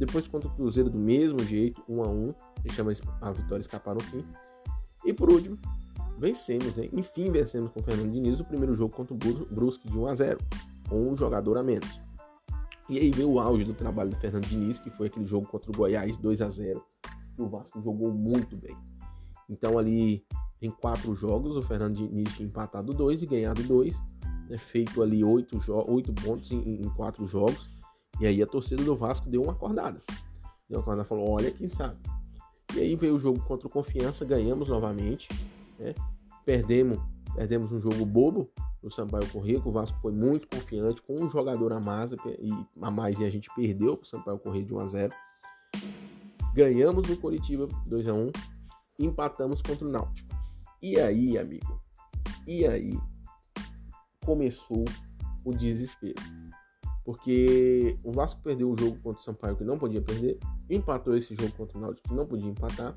Depois 0.00 0.26
contra 0.26 0.48
o 0.48 0.54
Cruzeiro 0.54 0.88
do 0.88 0.98
mesmo 0.98 1.40
jeito, 1.40 1.84
1 1.86 2.02
a 2.02 2.08
1 2.08 2.34
deixamos 2.62 3.02
a 3.20 3.32
vitória 3.32 3.60
escapar 3.60 3.94
no 3.94 4.00
fim. 4.00 4.24
E 5.04 5.12
por 5.12 5.30
último, 5.30 5.58
vencemos, 6.18 6.74
né? 6.74 6.88
enfim 6.90 7.30
vencemos 7.30 7.70
com 7.70 7.80
o 7.80 7.82
Fernando 7.82 8.10
Diniz 8.10 8.40
o 8.40 8.44
primeiro 8.44 8.74
jogo 8.74 8.94
contra 8.96 9.12
o 9.14 9.18
Brusque 9.18 9.90
de 9.90 9.98
1 9.98 10.06
a 10.06 10.14
0 10.14 10.38
com 10.88 11.02
um 11.02 11.14
jogador 11.14 11.58
a 11.58 11.62
menos. 11.62 12.00
E 12.88 12.98
aí 12.98 13.10
veio 13.10 13.30
o 13.30 13.38
auge 13.38 13.62
do 13.62 13.74
trabalho 13.74 14.08
do 14.08 14.16
Fernando 14.16 14.46
Diniz, 14.46 14.78
que 14.78 14.88
foi 14.88 15.08
aquele 15.08 15.26
jogo 15.26 15.46
contra 15.46 15.70
o 15.70 15.74
Goiás 15.74 16.16
2 16.16 16.40
a 16.40 16.48
0 16.48 16.82
que 17.36 17.42
o 17.42 17.46
Vasco 17.46 17.78
jogou 17.82 18.10
muito 18.10 18.56
bem. 18.56 18.74
Então 19.50 19.78
ali 19.78 20.24
em 20.62 20.70
quatro 20.70 21.14
jogos, 21.14 21.58
o 21.58 21.62
Fernando 21.62 21.96
Diniz 21.96 22.34
tinha 22.34 22.48
empatado 22.48 22.94
dois 22.94 23.20
e 23.20 23.26
ganhado 23.26 23.62
dois, 23.64 24.02
né, 24.48 24.56
feito 24.56 25.02
ali 25.02 25.22
oito, 25.22 25.58
oito 25.88 26.10
pontos 26.14 26.50
em, 26.50 26.82
em, 26.82 26.88
quatro 26.90 27.26
jogos. 27.26 27.68
E 28.20 28.26
aí 28.26 28.42
a 28.42 28.46
torcida 28.46 28.82
do 28.84 28.96
Vasco 28.96 29.28
deu 29.28 29.42
uma 29.42 29.52
acordada. 29.52 30.02
Deu 30.68 30.78
uma 30.78 30.82
acordada 30.82 31.08
falou: 31.08 31.30
olha, 31.30 31.50
quem 31.50 31.68
sabe. 31.68 31.96
E 32.74 32.80
aí 32.80 32.94
veio 32.94 33.16
o 33.16 33.18
jogo 33.18 33.40
contra 33.40 33.66
o 33.66 33.70
Confiança, 33.70 34.24
ganhamos 34.24 34.68
novamente. 34.68 35.28
Né, 35.78 35.94
perdemos, 36.44 37.00
perdemos 37.34 37.72
um 37.72 37.80
jogo 37.80 38.04
bobo 38.04 38.50
no 38.82 38.90
Sampaio 38.90 39.26
Corrêa, 39.28 39.60
o 39.62 39.72
Vasco 39.72 39.98
foi 40.00 40.12
muito 40.12 40.48
confiante, 40.48 41.02
com 41.02 41.14
um 41.14 41.28
jogador 41.28 41.72
a 41.72 41.80
mais, 41.80 42.12
e, 42.12 42.16
a 42.80 42.90
mais 42.90 43.18
e 43.18 43.24
a 43.24 43.30
gente 43.30 43.50
perdeu 43.54 43.96
para 43.96 44.04
o 44.04 44.08
Sampaio 44.08 44.38
Corrêa 44.38 44.64
de 44.64 44.74
1 44.74 44.78
a 44.78 44.86
0 44.86 45.14
Ganhamos 46.54 47.06
no 47.06 47.16
Curitiba 47.16 47.68
2 47.86 48.08
a 48.08 48.14
1 48.14 48.30
empatamos 48.98 49.62
contra 49.62 49.86
o 49.86 49.90
Náutico. 49.90 50.28
E 50.82 50.98
aí, 50.98 51.38
amigo? 51.38 51.80
E 52.46 52.66
aí 52.66 52.98
começou 54.24 54.84
o 55.44 55.52
desespero. 55.52 56.20
Porque 57.04 57.96
o 58.04 58.12
Vasco 58.12 58.40
perdeu 58.42 58.70
o 58.70 58.76
jogo 58.76 58.98
contra 59.00 59.20
o 59.20 59.24
Sampaio 59.24 59.56
que 59.56 59.64
não 59.64 59.78
podia 59.78 60.02
perder, 60.02 60.38
empatou 60.68 61.16
esse 61.16 61.34
jogo 61.34 61.52
contra 61.52 61.78
o 61.78 61.80
Náutico 61.80 62.08
que 62.08 62.14
não 62.14 62.26
podia 62.26 62.48
empatar. 62.48 62.96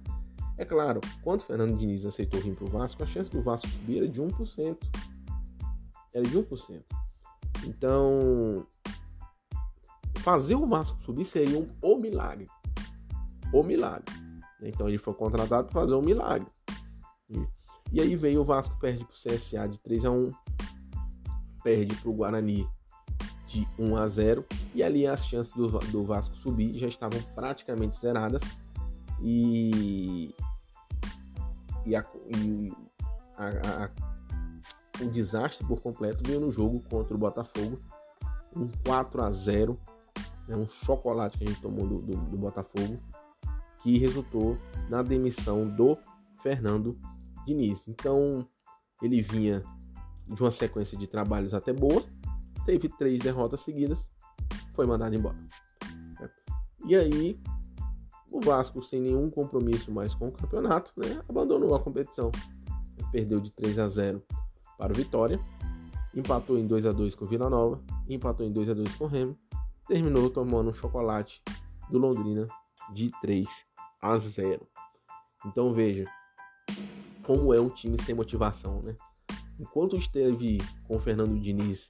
É 0.57 0.65
claro, 0.65 1.01
quando 1.23 1.41
o 1.41 1.43
Fernando 1.43 1.77
Diniz 1.77 2.05
aceitou 2.05 2.39
vir 2.41 2.55
para 2.55 2.65
o 2.65 2.67
Vasco, 2.67 3.01
a 3.01 3.05
chance 3.07 3.29
do 3.29 3.41
Vasco 3.41 3.67
subir 3.67 3.97
era 3.97 4.07
de 4.07 4.21
1%. 4.21 4.77
Era 6.13 6.23
de 6.23 6.37
1%. 6.37 6.83
Então, 7.65 8.67
fazer 10.19 10.55
o 10.55 10.67
Vasco 10.67 11.01
subir 11.01 11.25
seria 11.25 11.57
um 11.57 11.67
o 11.81 11.97
milagre. 11.97 12.47
O 13.51 13.63
milagre. 13.63 14.13
Então 14.61 14.87
ele 14.87 14.97
foi 14.97 15.13
contratado 15.13 15.69
para 15.69 15.81
fazer 15.81 15.95
um 15.95 16.01
milagre. 16.01 16.47
E 17.91 18.01
aí 18.01 18.15
veio 18.15 18.41
o 18.41 18.45
Vasco, 18.45 18.77
perde 18.79 19.05
para 19.05 19.13
o 19.13 19.35
CSA 19.35 19.67
de 19.67 19.79
3 19.79 20.05
a 20.05 20.11
1 20.11 20.31
perde 21.63 21.95
para 21.95 22.09
o 22.09 22.13
Guarani 22.13 22.67
de 23.53 23.67
1 23.77 23.95
a 23.95 24.07
0 24.07 24.45
e 24.73 24.81
ali 24.81 25.05
as 25.05 25.25
chances 25.27 25.53
do, 25.53 25.67
do 25.67 26.03
Vasco 26.03 26.35
subir 26.35 26.75
já 26.77 26.87
estavam 26.87 27.21
praticamente 27.35 27.99
zeradas 27.99 28.41
e, 29.21 30.33
e, 31.85 31.95
a, 31.95 32.03
e 32.35 32.73
a, 33.37 33.85
a, 33.85 35.03
o 35.03 35.11
desastre 35.11 35.65
por 35.67 35.81
completo 35.81 36.23
veio 36.25 36.39
no 36.39 36.51
jogo 36.51 36.81
contra 36.89 37.13
o 37.13 37.17
Botafogo 37.17 37.79
um 38.55 38.67
4 38.85 39.21
a 39.21 39.31
0 39.31 39.79
né, 40.47 40.55
um 40.55 40.67
chocolate 40.67 41.37
que 41.37 41.43
a 41.43 41.47
gente 41.47 41.61
tomou 41.61 41.87
do, 41.87 41.97
do, 41.97 42.17
do 42.17 42.37
Botafogo 42.37 42.99
que 43.83 43.99
resultou 43.99 44.57
na 44.89 45.03
demissão 45.03 45.67
do 45.67 45.97
Fernando 46.41 46.97
Diniz. 47.45 47.87
Então, 47.87 48.47
ele 49.01 49.21
vinha 49.21 49.61
de 50.25 50.41
uma 50.41 50.51
sequência 50.51 50.97
de 50.97 51.05
trabalhos 51.05 51.53
até 51.53 51.73
boa, 51.73 52.01
teve 52.65 52.89
três 52.89 53.19
derrotas 53.19 53.61
seguidas, 53.61 54.09
foi 54.73 54.85
mandado 54.85 55.15
embora. 55.15 55.37
E 56.85 56.95
aí, 56.95 57.39
o 58.31 58.41
Vasco, 58.41 58.81
sem 58.83 58.99
nenhum 58.99 59.29
compromisso 59.29 59.91
mais 59.91 60.13
com 60.13 60.27
o 60.27 60.31
campeonato, 60.31 60.91
né, 60.97 61.23
abandonou 61.29 61.75
a 61.75 61.79
competição. 61.79 62.31
Perdeu 63.11 63.39
de 63.39 63.51
3 63.51 63.79
a 63.79 63.87
0 63.87 64.23
para 64.77 64.91
o 64.91 64.95
Vitória, 64.95 65.39
empatou 66.15 66.57
em 66.57 66.67
2 66.67 66.85
a 66.85 66.91
2 66.91 67.15
com 67.15 67.25
o 67.25 67.27
Vila 67.27 67.49
Nova, 67.49 67.81
empatou 68.09 68.45
em 68.45 68.51
2 68.51 68.69
a 68.69 68.73
2 68.73 68.95
com 68.95 69.05
o 69.05 69.07
Remo, 69.07 69.37
terminou 69.87 70.29
tomando 70.29 70.71
um 70.71 70.73
chocolate 70.73 71.41
do 71.89 71.99
Londrina 71.99 72.47
de 72.93 73.11
3 73.21 73.45
a 74.01 74.17
0. 74.17 74.67
Então 75.45 75.73
veja 75.73 76.05
como 77.25 77.53
é 77.53 77.61
um 77.61 77.69
time 77.69 78.01
sem 78.01 78.13
motivação, 78.15 78.81
né? 78.81 78.95
Enquanto 79.59 79.95
esteve 79.95 80.57
com 80.87 80.97
o 80.97 80.99
Fernando 80.99 81.39
Diniz 81.39 81.87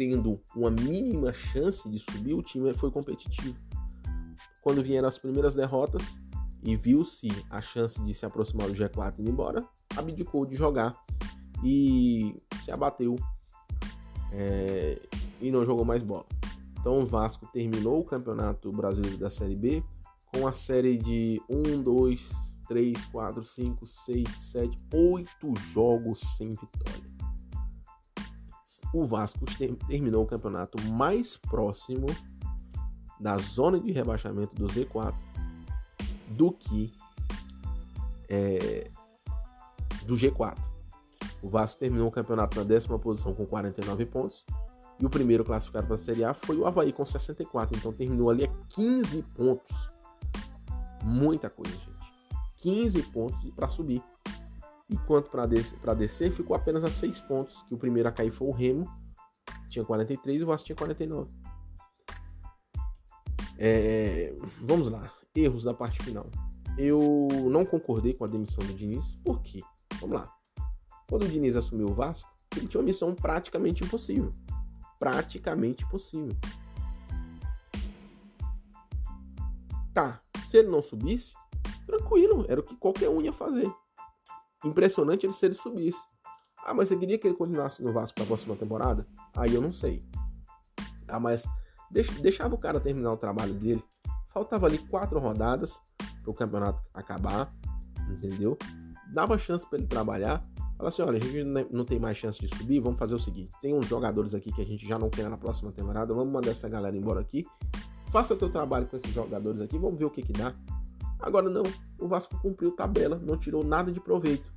tendo 0.00 0.40
uma 0.56 0.70
mínima 0.70 1.30
chance 1.30 1.86
de 1.86 1.98
subir, 1.98 2.32
o 2.32 2.42
time 2.42 2.72
foi 2.72 2.90
competitivo. 2.90 3.54
Quando 4.62 4.82
vieram 4.82 5.06
as 5.06 5.18
primeiras 5.18 5.54
derrotas 5.54 6.00
e 6.62 6.74
viu-se 6.74 7.28
a 7.50 7.60
chance 7.60 8.02
de 8.02 8.14
se 8.14 8.24
aproximar 8.24 8.66
do 8.68 8.72
G4 8.72 9.16
e 9.18 9.22
ir 9.22 9.28
embora, 9.28 9.62
abdicou 9.94 10.46
de 10.46 10.56
jogar 10.56 10.98
e 11.62 12.34
se 12.64 12.70
abateu 12.70 13.14
é, 14.32 14.98
e 15.38 15.50
não 15.50 15.66
jogou 15.66 15.84
mais 15.84 16.02
bola. 16.02 16.24
Então 16.78 17.02
o 17.02 17.06
Vasco 17.06 17.46
terminou 17.52 18.00
o 18.00 18.04
Campeonato 18.04 18.72
Brasileiro 18.72 19.18
da 19.18 19.28
Série 19.28 19.54
B 19.56 19.84
com 20.34 20.48
a 20.48 20.54
série 20.54 20.96
de 20.96 21.42
1, 21.46 21.82
2, 21.82 22.56
3, 22.66 23.04
4, 23.04 23.44
5, 23.44 23.86
6, 23.86 24.28
7, 24.30 24.78
8 24.94 25.28
jogos 25.74 26.20
sem 26.38 26.54
vitória. 26.54 27.09
O 28.92 29.04
Vasco 29.04 29.44
terminou 29.86 30.24
o 30.24 30.26
campeonato 30.26 30.82
mais 30.88 31.36
próximo 31.36 32.06
da 33.20 33.36
zona 33.36 33.78
de 33.78 33.92
rebaixamento 33.92 34.54
do 34.54 34.66
Z4 34.66 35.14
do 36.30 36.52
que 36.52 36.92
é, 38.28 38.90
do 40.06 40.14
G4. 40.14 40.56
O 41.42 41.48
Vasco 41.48 41.78
terminou 41.78 42.08
o 42.08 42.10
campeonato 42.10 42.58
na 42.58 42.64
décima 42.64 42.98
posição 42.98 43.34
com 43.34 43.46
49 43.46 44.06
pontos. 44.06 44.44
E 44.98 45.06
o 45.06 45.10
primeiro 45.10 45.44
classificado 45.44 45.86
para 45.86 45.94
a 45.94 45.98
Série 45.98 46.24
A 46.24 46.34
foi 46.34 46.56
o 46.56 46.66
Havaí 46.66 46.92
com 46.92 47.04
64. 47.04 47.76
Então 47.76 47.92
terminou 47.92 48.28
ali 48.28 48.44
a 48.44 48.48
15 48.68 49.22
pontos. 49.34 49.90
Muita 51.02 51.48
coisa, 51.48 51.72
gente. 51.72 51.90
15 52.56 53.02
pontos 53.04 53.50
para 53.52 53.70
subir. 53.70 54.02
Enquanto 54.90 55.30
para 55.30 55.94
descer, 55.94 56.32
ficou 56.32 56.56
apenas 56.56 56.82
a 56.82 56.90
6 56.90 57.20
pontos. 57.20 57.62
Que 57.62 57.74
o 57.74 57.78
primeiro 57.78 58.08
a 58.08 58.12
cair 58.12 58.32
foi 58.32 58.48
o 58.48 58.52
Remo. 58.52 58.84
Tinha 59.68 59.84
43 59.84 60.40
e 60.40 60.44
o 60.44 60.46
Vasco 60.48 60.66
tinha 60.66 60.76
49. 60.76 61.30
É, 63.56 64.34
vamos 64.60 64.88
lá. 64.88 65.12
Erros 65.34 65.64
da 65.64 65.72
parte 65.72 66.02
final. 66.02 66.26
Eu 66.76 67.28
não 67.50 67.64
concordei 67.64 68.14
com 68.14 68.24
a 68.24 68.28
demissão 68.28 68.66
do 68.66 68.74
Diniz. 68.74 69.16
Por 69.24 69.40
quê? 69.42 69.60
Vamos 70.00 70.16
lá. 70.16 70.32
Quando 71.08 71.24
o 71.24 71.28
Diniz 71.28 71.56
assumiu 71.56 71.88
o 71.88 71.94
Vasco, 71.94 72.28
ele 72.56 72.66
tinha 72.66 72.80
uma 72.80 72.86
missão 72.86 73.14
praticamente 73.14 73.84
impossível. 73.84 74.32
Praticamente 74.98 75.84
impossível. 75.84 76.36
Tá, 79.94 80.20
se 80.46 80.58
ele 80.58 80.68
não 80.68 80.82
subisse, 80.82 81.34
tranquilo, 81.86 82.44
era 82.48 82.60
o 82.60 82.62
que 82.62 82.76
qualquer 82.76 83.08
um 83.08 83.20
ia 83.20 83.32
fazer. 83.32 83.70
Impressionante 84.64 85.26
ele 85.26 85.32
se 85.32 85.46
ele 85.46 85.54
subisse. 85.54 86.00
Ah, 86.64 86.74
mas 86.74 86.88
você 86.88 86.96
queria 86.96 87.18
que 87.18 87.26
ele 87.26 87.36
continuasse 87.36 87.82
no 87.82 87.92
Vasco 87.92 88.14
para 88.14 88.24
a 88.24 88.26
próxima 88.26 88.54
temporada? 88.56 89.06
Aí 89.36 89.54
eu 89.54 89.62
não 89.62 89.72
sei. 89.72 90.04
Ah, 91.08 91.18
mas 91.18 91.44
deixava 92.20 92.54
o 92.54 92.58
cara 92.58 92.78
terminar 92.78 93.12
o 93.12 93.16
trabalho 93.16 93.54
dele. 93.54 93.82
Faltava 94.28 94.66
ali 94.66 94.78
quatro 94.78 95.18
rodadas 95.18 95.80
para 96.22 96.30
o 96.30 96.34
campeonato 96.34 96.80
acabar, 96.94 97.52
entendeu? 98.08 98.56
Dava 99.12 99.38
chance 99.38 99.66
para 99.68 99.78
ele 99.78 99.88
trabalhar. 99.88 100.42
Fala 100.76 100.88
assim, 100.88 101.02
olha, 101.02 101.18
a 101.18 101.20
gente 101.20 101.44
não 101.70 101.84
tem 101.84 101.98
mais 101.98 102.16
chance 102.16 102.40
de 102.40 102.48
subir, 102.56 102.80
vamos 102.80 102.98
fazer 102.98 103.14
o 103.14 103.18
seguinte, 103.18 103.50
tem 103.60 103.74
uns 103.74 103.86
jogadores 103.86 104.32
aqui 104.32 104.50
que 104.50 104.62
a 104.62 104.64
gente 104.64 104.88
já 104.88 104.98
não 104.98 105.10
quer 105.10 105.28
na 105.28 105.36
próxima 105.36 105.70
temporada, 105.70 106.14
vamos 106.14 106.32
mandar 106.32 106.52
essa 106.52 106.70
galera 106.70 106.96
embora 106.96 107.20
aqui, 107.20 107.44
faça 108.10 108.34
teu 108.34 108.48
trabalho 108.48 108.86
com 108.86 108.96
esses 108.96 109.12
jogadores 109.12 109.60
aqui, 109.60 109.78
vamos 109.78 109.98
ver 109.98 110.06
o 110.06 110.10
que 110.10 110.22
que 110.22 110.32
dá. 110.32 110.54
Agora 111.20 111.48
não, 111.48 111.62
o 111.98 112.08
Vasco 112.08 112.38
cumpriu 112.40 112.72
tabela, 112.72 113.18
não 113.18 113.36
tirou 113.36 113.62
nada 113.62 113.92
de 113.92 114.00
proveito. 114.00 114.52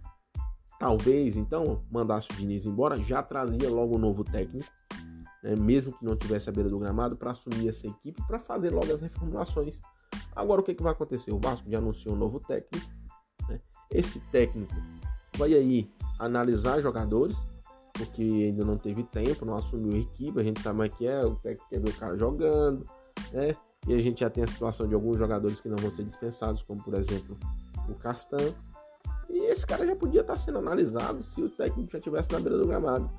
Talvez, 0.80 1.38
então, 1.38 1.84
mandasse 1.90 2.28
o 2.32 2.36
Diniz 2.36 2.66
embora, 2.66 3.02
já 3.02 3.22
trazia 3.22 3.70
logo 3.70 3.96
um 3.96 4.00
novo 4.00 4.24
técnico, 4.24 4.70
né, 5.44 5.56
mesmo 5.56 5.92
que 5.98 6.04
não 6.04 6.16
tivesse 6.16 6.50
a 6.50 6.52
beira 6.52 6.70
do 6.70 6.80
gramado, 6.80 7.16
para 7.16 7.32
assumir 7.32 7.70
essa 7.70 7.88
equipe, 7.88 8.22
para 8.28 8.40
fazer 8.40 8.70
logo 8.70 8.92
as 8.92 9.02
reformulações. 9.02 9.80
Agora 10.36 10.62
o 10.62 10.64
que, 10.64 10.74
que 10.74 10.84
vai 10.84 10.92
acontecer? 10.92 11.32
O 11.32 11.40
Vasco 11.40 11.70
já 11.70 11.78
anunciou 11.78 12.16
um 12.16 12.18
novo 12.18 12.40
técnico. 12.40 12.86
Né? 13.48 13.62
Esse 13.92 14.20
técnico 14.32 14.74
vai 15.38 15.54
aí 15.54 15.90
analisar 16.20 16.82
jogadores, 16.82 17.38
porque 17.94 18.22
ainda 18.22 18.66
não 18.66 18.78
teve 18.78 19.04
tempo, 19.04 19.46
não 19.46 19.56
assumiu 19.56 19.94
a 19.94 20.00
equipe, 20.00 20.40
a 20.40 20.44
gente 20.44 20.62
sabe 20.62 20.76
como 20.76 20.84
é 20.84 20.90
que 20.90 21.08
é, 21.08 21.26
o 21.26 21.36
técnico 21.36 21.70
quer 21.70 21.80
ver 21.80 21.90
o 21.90 21.98
cara 21.98 22.18
jogando, 22.18 22.86
né? 23.32 23.56
E 23.88 23.94
a 23.94 24.00
gente 24.00 24.22
já 24.22 24.30
tem 24.30 24.44
a 24.44 24.48
situação 24.48 24.88
de 24.88 24.96
alguns 24.96 25.18
jogadores 25.18 25.60
que 25.60 25.68
não 25.68 25.78
vão 25.78 25.92
ser 25.92 26.04
dispensados, 26.04 26.62
como 26.62 26.82
por 26.82 26.94
exemplo 26.94 27.38
o 27.90 27.94
Castan. 27.96 28.54
E 29.30 29.46
esse 29.46 29.66
cara 29.66 29.86
já 29.86 29.96
podia 29.96 30.22
estar 30.22 30.38
sendo 30.38 30.60
analisado 30.60 31.24
se 31.24 31.42
o 31.42 31.50
técnico 31.50 31.92
já 31.92 31.98
estivesse 31.98 32.32
na 32.32 32.40
beira 32.40 32.58
do 32.58 32.68
gramado. 32.68 33.10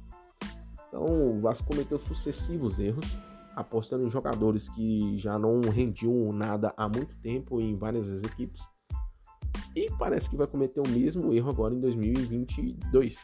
Então 0.88 1.04
o 1.04 1.40
Vasco 1.40 1.66
cometeu 1.66 1.98
sucessivos 1.98 2.78
erros, 2.78 3.06
apostando 3.54 4.06
em 4.06 4.10
jogadores 4.10 4.68
que 4.70 5.18
já 5.18 5.38
não 5.38 5.60
rendiam 5.60 6.32
nada 6.32 6.72
há 6.76 6.88
muito 6.88 7.16
tempo 7.16 7.60
em 7.60 7.76
várias 7.76 8.22
equipes. 8.22 8.62
E 9.74 9.90
parece 9.98 10.30
que 10.30 10.36
vai 10.36 10.46
cometer 10.46 10.80
o 10.80 10.88
mesmo 10.88 11.32
erro 11.32 11.50
agora 11.50 11.74
em 11.74 11.80
2022. 11.80 13.16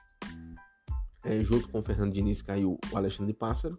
É, 1.25 1.43
junto 1.45 1.69
com 1.69 1.79
o 1.79 1.83
Fernando 1.83 2.13
Diniz 2.13 2.43
caiu 2.43 2.79
o 2.93 2.97
Alexandre 2.97 3.33
Pássaro, 3.33 3.79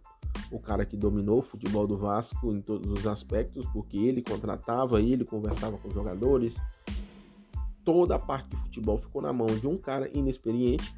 o 0.52 0.60
cara 0.60 0.84
que 0.84 0.96
dominou 0.96 1.38
o 1.38 1.42
futebol 1.42 1.86
do 1.86 1.96
Vasco 1.96 2.52
em 2.52 2.60
todos 2.60 2.90
os 2.90 3.06
aspectos, 3.06 3.66
porque 3.72 3.96
ele 3.96 4.22
contratava, 4.22 5.00
ele 5.00 5.24
conversava 5.24 5.78
com 5.78 5.90
jogadores. 5.90 6.56
Toda 7.84 8.16
a 8.16 8.18
parte 8.18 8.50
de 8.50 8.56
futebol 8.58 8.98
ficou 8.98 9.22
na 9.22 9.32
mão 9.32 9.46
de 9.46 9.66
um 9.66 9.78
cara 9.78 10.08
inexperiente 10.16 10.94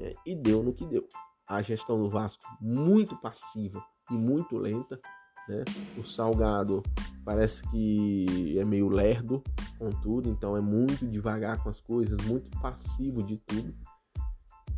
é, 0.00 0.14
e 0.26 0.34
deu 0.34 0.62
no 0.62 0.72
que 0.72 0.86
deu 0.86 1.06
a 1.46 1.62
gestão 1.62 1.98
do 1.98 2.10
Vasco 2.10 2.42
muito 2.60 3.16
passiva 3.16 3.82
e 4.10 4.14
muito 4.14 4.56
lenta. 4.56 5.00
Né? 5.48 5.64
O 5.96 6.04
Salgado 6.04 6.82
parece 7.24 7.62
que 7.70 8.58
é 8.58 8.64
meio 8.64 8.88
lerdo 8.88 9.42
com 9.78 9.90
tudo, 9.90 10.28
então 10.28 10.56
é 10.56 10.60
muito 10.60 11.06
devagar 11.06 11.62
com 11.62 11.68
as 11.68 11.80
coisas, 11.80 12.20
muito 12.26 12.50
passivo 12.60 13.22
de 13.22 13.38
tudo. 13.38 13.74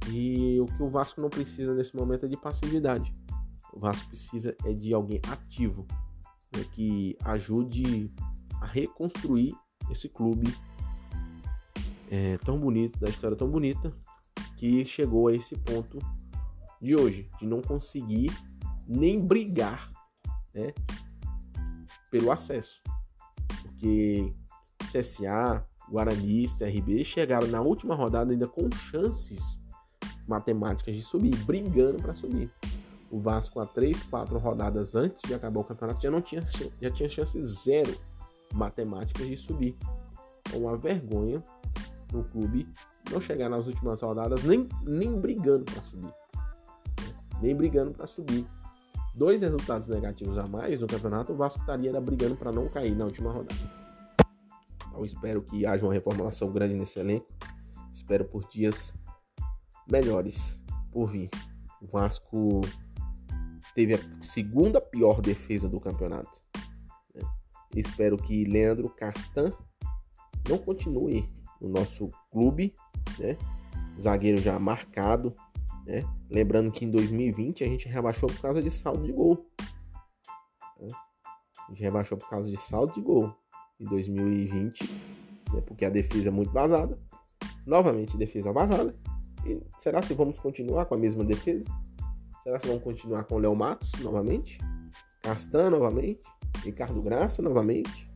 E 0.08 0.60
o 0.60 0.66
que 0.66 0.82
o 0.82 0.88
Vasco 0.88 1.20
não 1.20 1.28
precisa 1.28 1.74
nesse 1.74 1.94
momento 1.94 2.26
é 2.26 2.28
de 2.28 2.36
passividade. 2.36 3.12
O 3.72 3.78
Vasco 3.78 4.08
precisa 4.08 4.56
é 4.64 4.72
de 4.72 4.92
alguém 4.92 5.20
ativo, 5.28 5.86
né? 6.54 6.64
que 6.72 7.16
ajude 7.24 8.12
a 8.60 8.66
reconstruir 8.66 9.54
esse 9.90 10.08
clube 10.08 10.52
é, 12.10 12.36
tão 12.38 12.58
bonito, 12.58 12.98
da 12.98 13.08
história 13.08 13.36
tão 13.36 13.48
bonita, 13.48 13.92
que 14.56 14.84
chegou 14.84 15.28
a 15.28 15.34
esse 15.34 15.56
ponto 15.56 15.98
de 16.80 16.96
hoje, 16.96 17.30
de 17.38 17.46
não 17.46 17.62
conseguir 17.62 18.30
nem 18.86 19.24
brigar 19.24 19.92
né, 20.52 20.72
pelo 22.10 22.32
acesso. 22.32 22.82
Porque 23.62 24.34
CSA, 24.90 25.64
Guarani, 25.88 26.46
CRB 26.46 27.04
chegaram 27.04 27.46
na 27.46 27.60
última 27.60 27.94
rodada 27.94 28.32
ainda 28.32 28.48
com 28.48 28.68
chances 28.70 29.60
matemáticas 30.26 30.94
de 30.94 31.02
subir, 31.02 31.34
brigando 31.44 31.98
para 31.98 32.14
subir. 32.14 32.50
O 33.10 33.20
Vasco, 33.20 33.60
a 33.60 33.66
3, 33.66 34.02
4 34.04 34.38
rodadas 34.38 34.94
antes 34.94 35.20
de 35.22 35.34
acabar 35.34 35.60
o 35.60 35.64
campeonato, 35.64 36.00
já, 36.00 36.10
não 36.10 36.20
tinha, 36.20 36.42
já 36.80 36.90
tinha 36.90 37.08
chance 37.08 37.44
zero 37.44 37.94
matemáticas 38.54 39.26
de 39.26 39.36
subir. 39.36 39.76
É 40.52 40.56
uma 40.56 40.76
vergonha 40.76 41.42
no 42.12 42.24
clube 42.24 42.68
não 43.10 43.20
chegar 43.20 43.48
nas 43.48 43.66
últimas 43.66 44.00
rodadas 44.00 44.44
nem, 44.44 44.68
nem 44.84 45.18
brigando 45.18 45.64
para 45.64 45.82
subir 45.82 46.12
nem 47.40 47.54
brigando 47.54 47.92
para 47.92 48.06
subir. 48.06 48.46
Dois 49.14 49.40
resultados 49.40 49.88
negativos 49.88 50.38
a 50.38 50.46
mais 50.46 50.78
no 50.80 50.86
campeonato, 50.86 51.32
o 51.32 51.36
Vasco 51.36 51.60
estaria 51.60 52.00
brigando 52.00 52.36
para 52.36 52.52
não 52.52 52.68
cair 52.68 52.94
na 52.94 53.04
última 53.04 53.32
rodada. 53.32 53.80
Então 54.88 55.04
espero 55.04 55.42
que 55.42 55.66
haja 55.66 55.84
uma 55.84 55.92
reformulação 55.92 56.52
grande 56.52 56.74
nesse 56.74 56.98
elenco. 57.00 57.26
Espero 57.92 58.24
por 58.24 58.48
dias 58.48 58.94
melhores 59.90 60.60
por 60.92 61.10
vir. 61.10 61.28
O 61.82 61.86
Vasco 61.86 62.60
teve 63.74 63.94
a 63.94 64.22
segunda 64.22 64.80
pior 64.80 65.20
defesa 65.20 65.68
do 65.68 65.80
campeonato. 65.80 66.30
Né? 67.14 67.22
Espero 67.76 68.16
que 68.16 68.44
Leandro 68.44 68.88
Castan 68.90 69.52
não 70.48 70.58
continue 70.58 71.28
no 71.60 71.68
nosso 71.68 72.10
clube, 72.30 72.74
né? 73.18 73.36
Zagueiro 74.00 74.38
já 74.38 74.58
marcado, 74.58 75.36
né? 75.86 76.04
Lembrando 76.30 76.70
que 76.70 76.84
em 76.84 76.90
2020 76.90 77.64
a 77.64 77.66
gente 77.66 77.88
rebaixou 77.88 78.28
por 78.28 78.40
causa 78.40 78.62
de 78.62 78.70
saldo 78.70 79.04
de 79.04 79.12
gol. 79.12 79.46
Né? 80.80 80.88
A 81.68 81.70
gente 81.70 81.82
rebaixou 81.82 82.16
por 82.16 82.28
causa 82.28 82.50
de 82.50 82.56
saldo 82.56 82.94
de 82.94 83.00
gol. 83.00 83.34
Em 83.78 83.84
2020, 83.86 84.92
né? 85.54 85.60
porque 85.62 85.84
a 85.84 85.90
defesa 85.90 86.28
é 86.28 86.30
muito 86.30 86.52
vazada. 86.52 86.98
Novamente, 87.66 88.16
defesa 88.16 88.52
vazada. 88.52 88.94
E 89.46 89.60
será 89.78 90.02
se 90.02 90.12
vamos 90.12 90.38
continuar 90.38 90.84
com 90.86 90.94
a 90.94 90.98
mesma 90.98 91.24
defesa? 91.24 91.68
Será 92.42 92.58
que 92.58 92.66
vamos 92.66 92.82
continuar 92.82 93.24
com 93.24 93.34
o 93.34 93.38
Léo 93.38 93.54
Matos 93.54 93.92
novamente? 94.00 94.58
Castan 95.20 95.68
novamente? 95.68 96.22
Ricardo 96.64 97.02
Graça 97.02 97.42
novamente? 97.42 98.10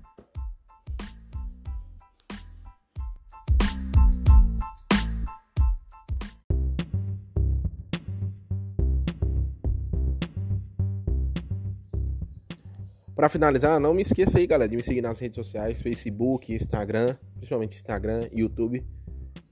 Para 13.14 13.28
finalizar, 13.28 13.78
não 13.78 13.92
me 13.92 14.02
esqueça 14.02 14.38
aí, 14.38 14.46
galera, 14.46 14.68
de 14.68 14.76
me 14.76 14.82
seguir 14.82 15.02
nas 15.02 15.18
redes 15.18 15.36
sociais, 15.36 15.82
Facebook, 15.82 16.52
Instagram, 16.52 17.16
principalmente 17.36 17.76
Instagram, 17.76 18.28
YouTube. 18.32 18.84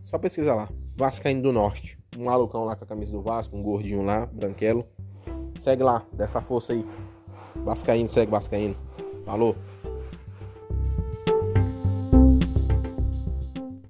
Só 0.03 0.19
pesquisa 0.19 0.55
lá, 0.55 0.71
Vascaíno 0.97 1.43
do 1.43 1.53
Norte. 1.53 2.02
Um 2.17 2.25
malucão 2.25 2.65
lá 2.65 2.77
com 2.77 2.85
a 2.85 2.87
camisa 2.87 3.11
do 3.13 3.23
Vasco, 3.23 3.57
um 3.57 3.63
gordinho 3.63 4.03
lá, 4.03 4.27
branquelo. 4.27 4.87
Segue 5.59 5.83
lá, 5.83 6.05
dessa 6.13 6.41
força 6.41 6.73
aí. 6.73 6.87
Vascaíno, 7.57 8.09
segue 8.09 8.31
Vascaíno. 8.31 8.77
Falou. 9.25 9.57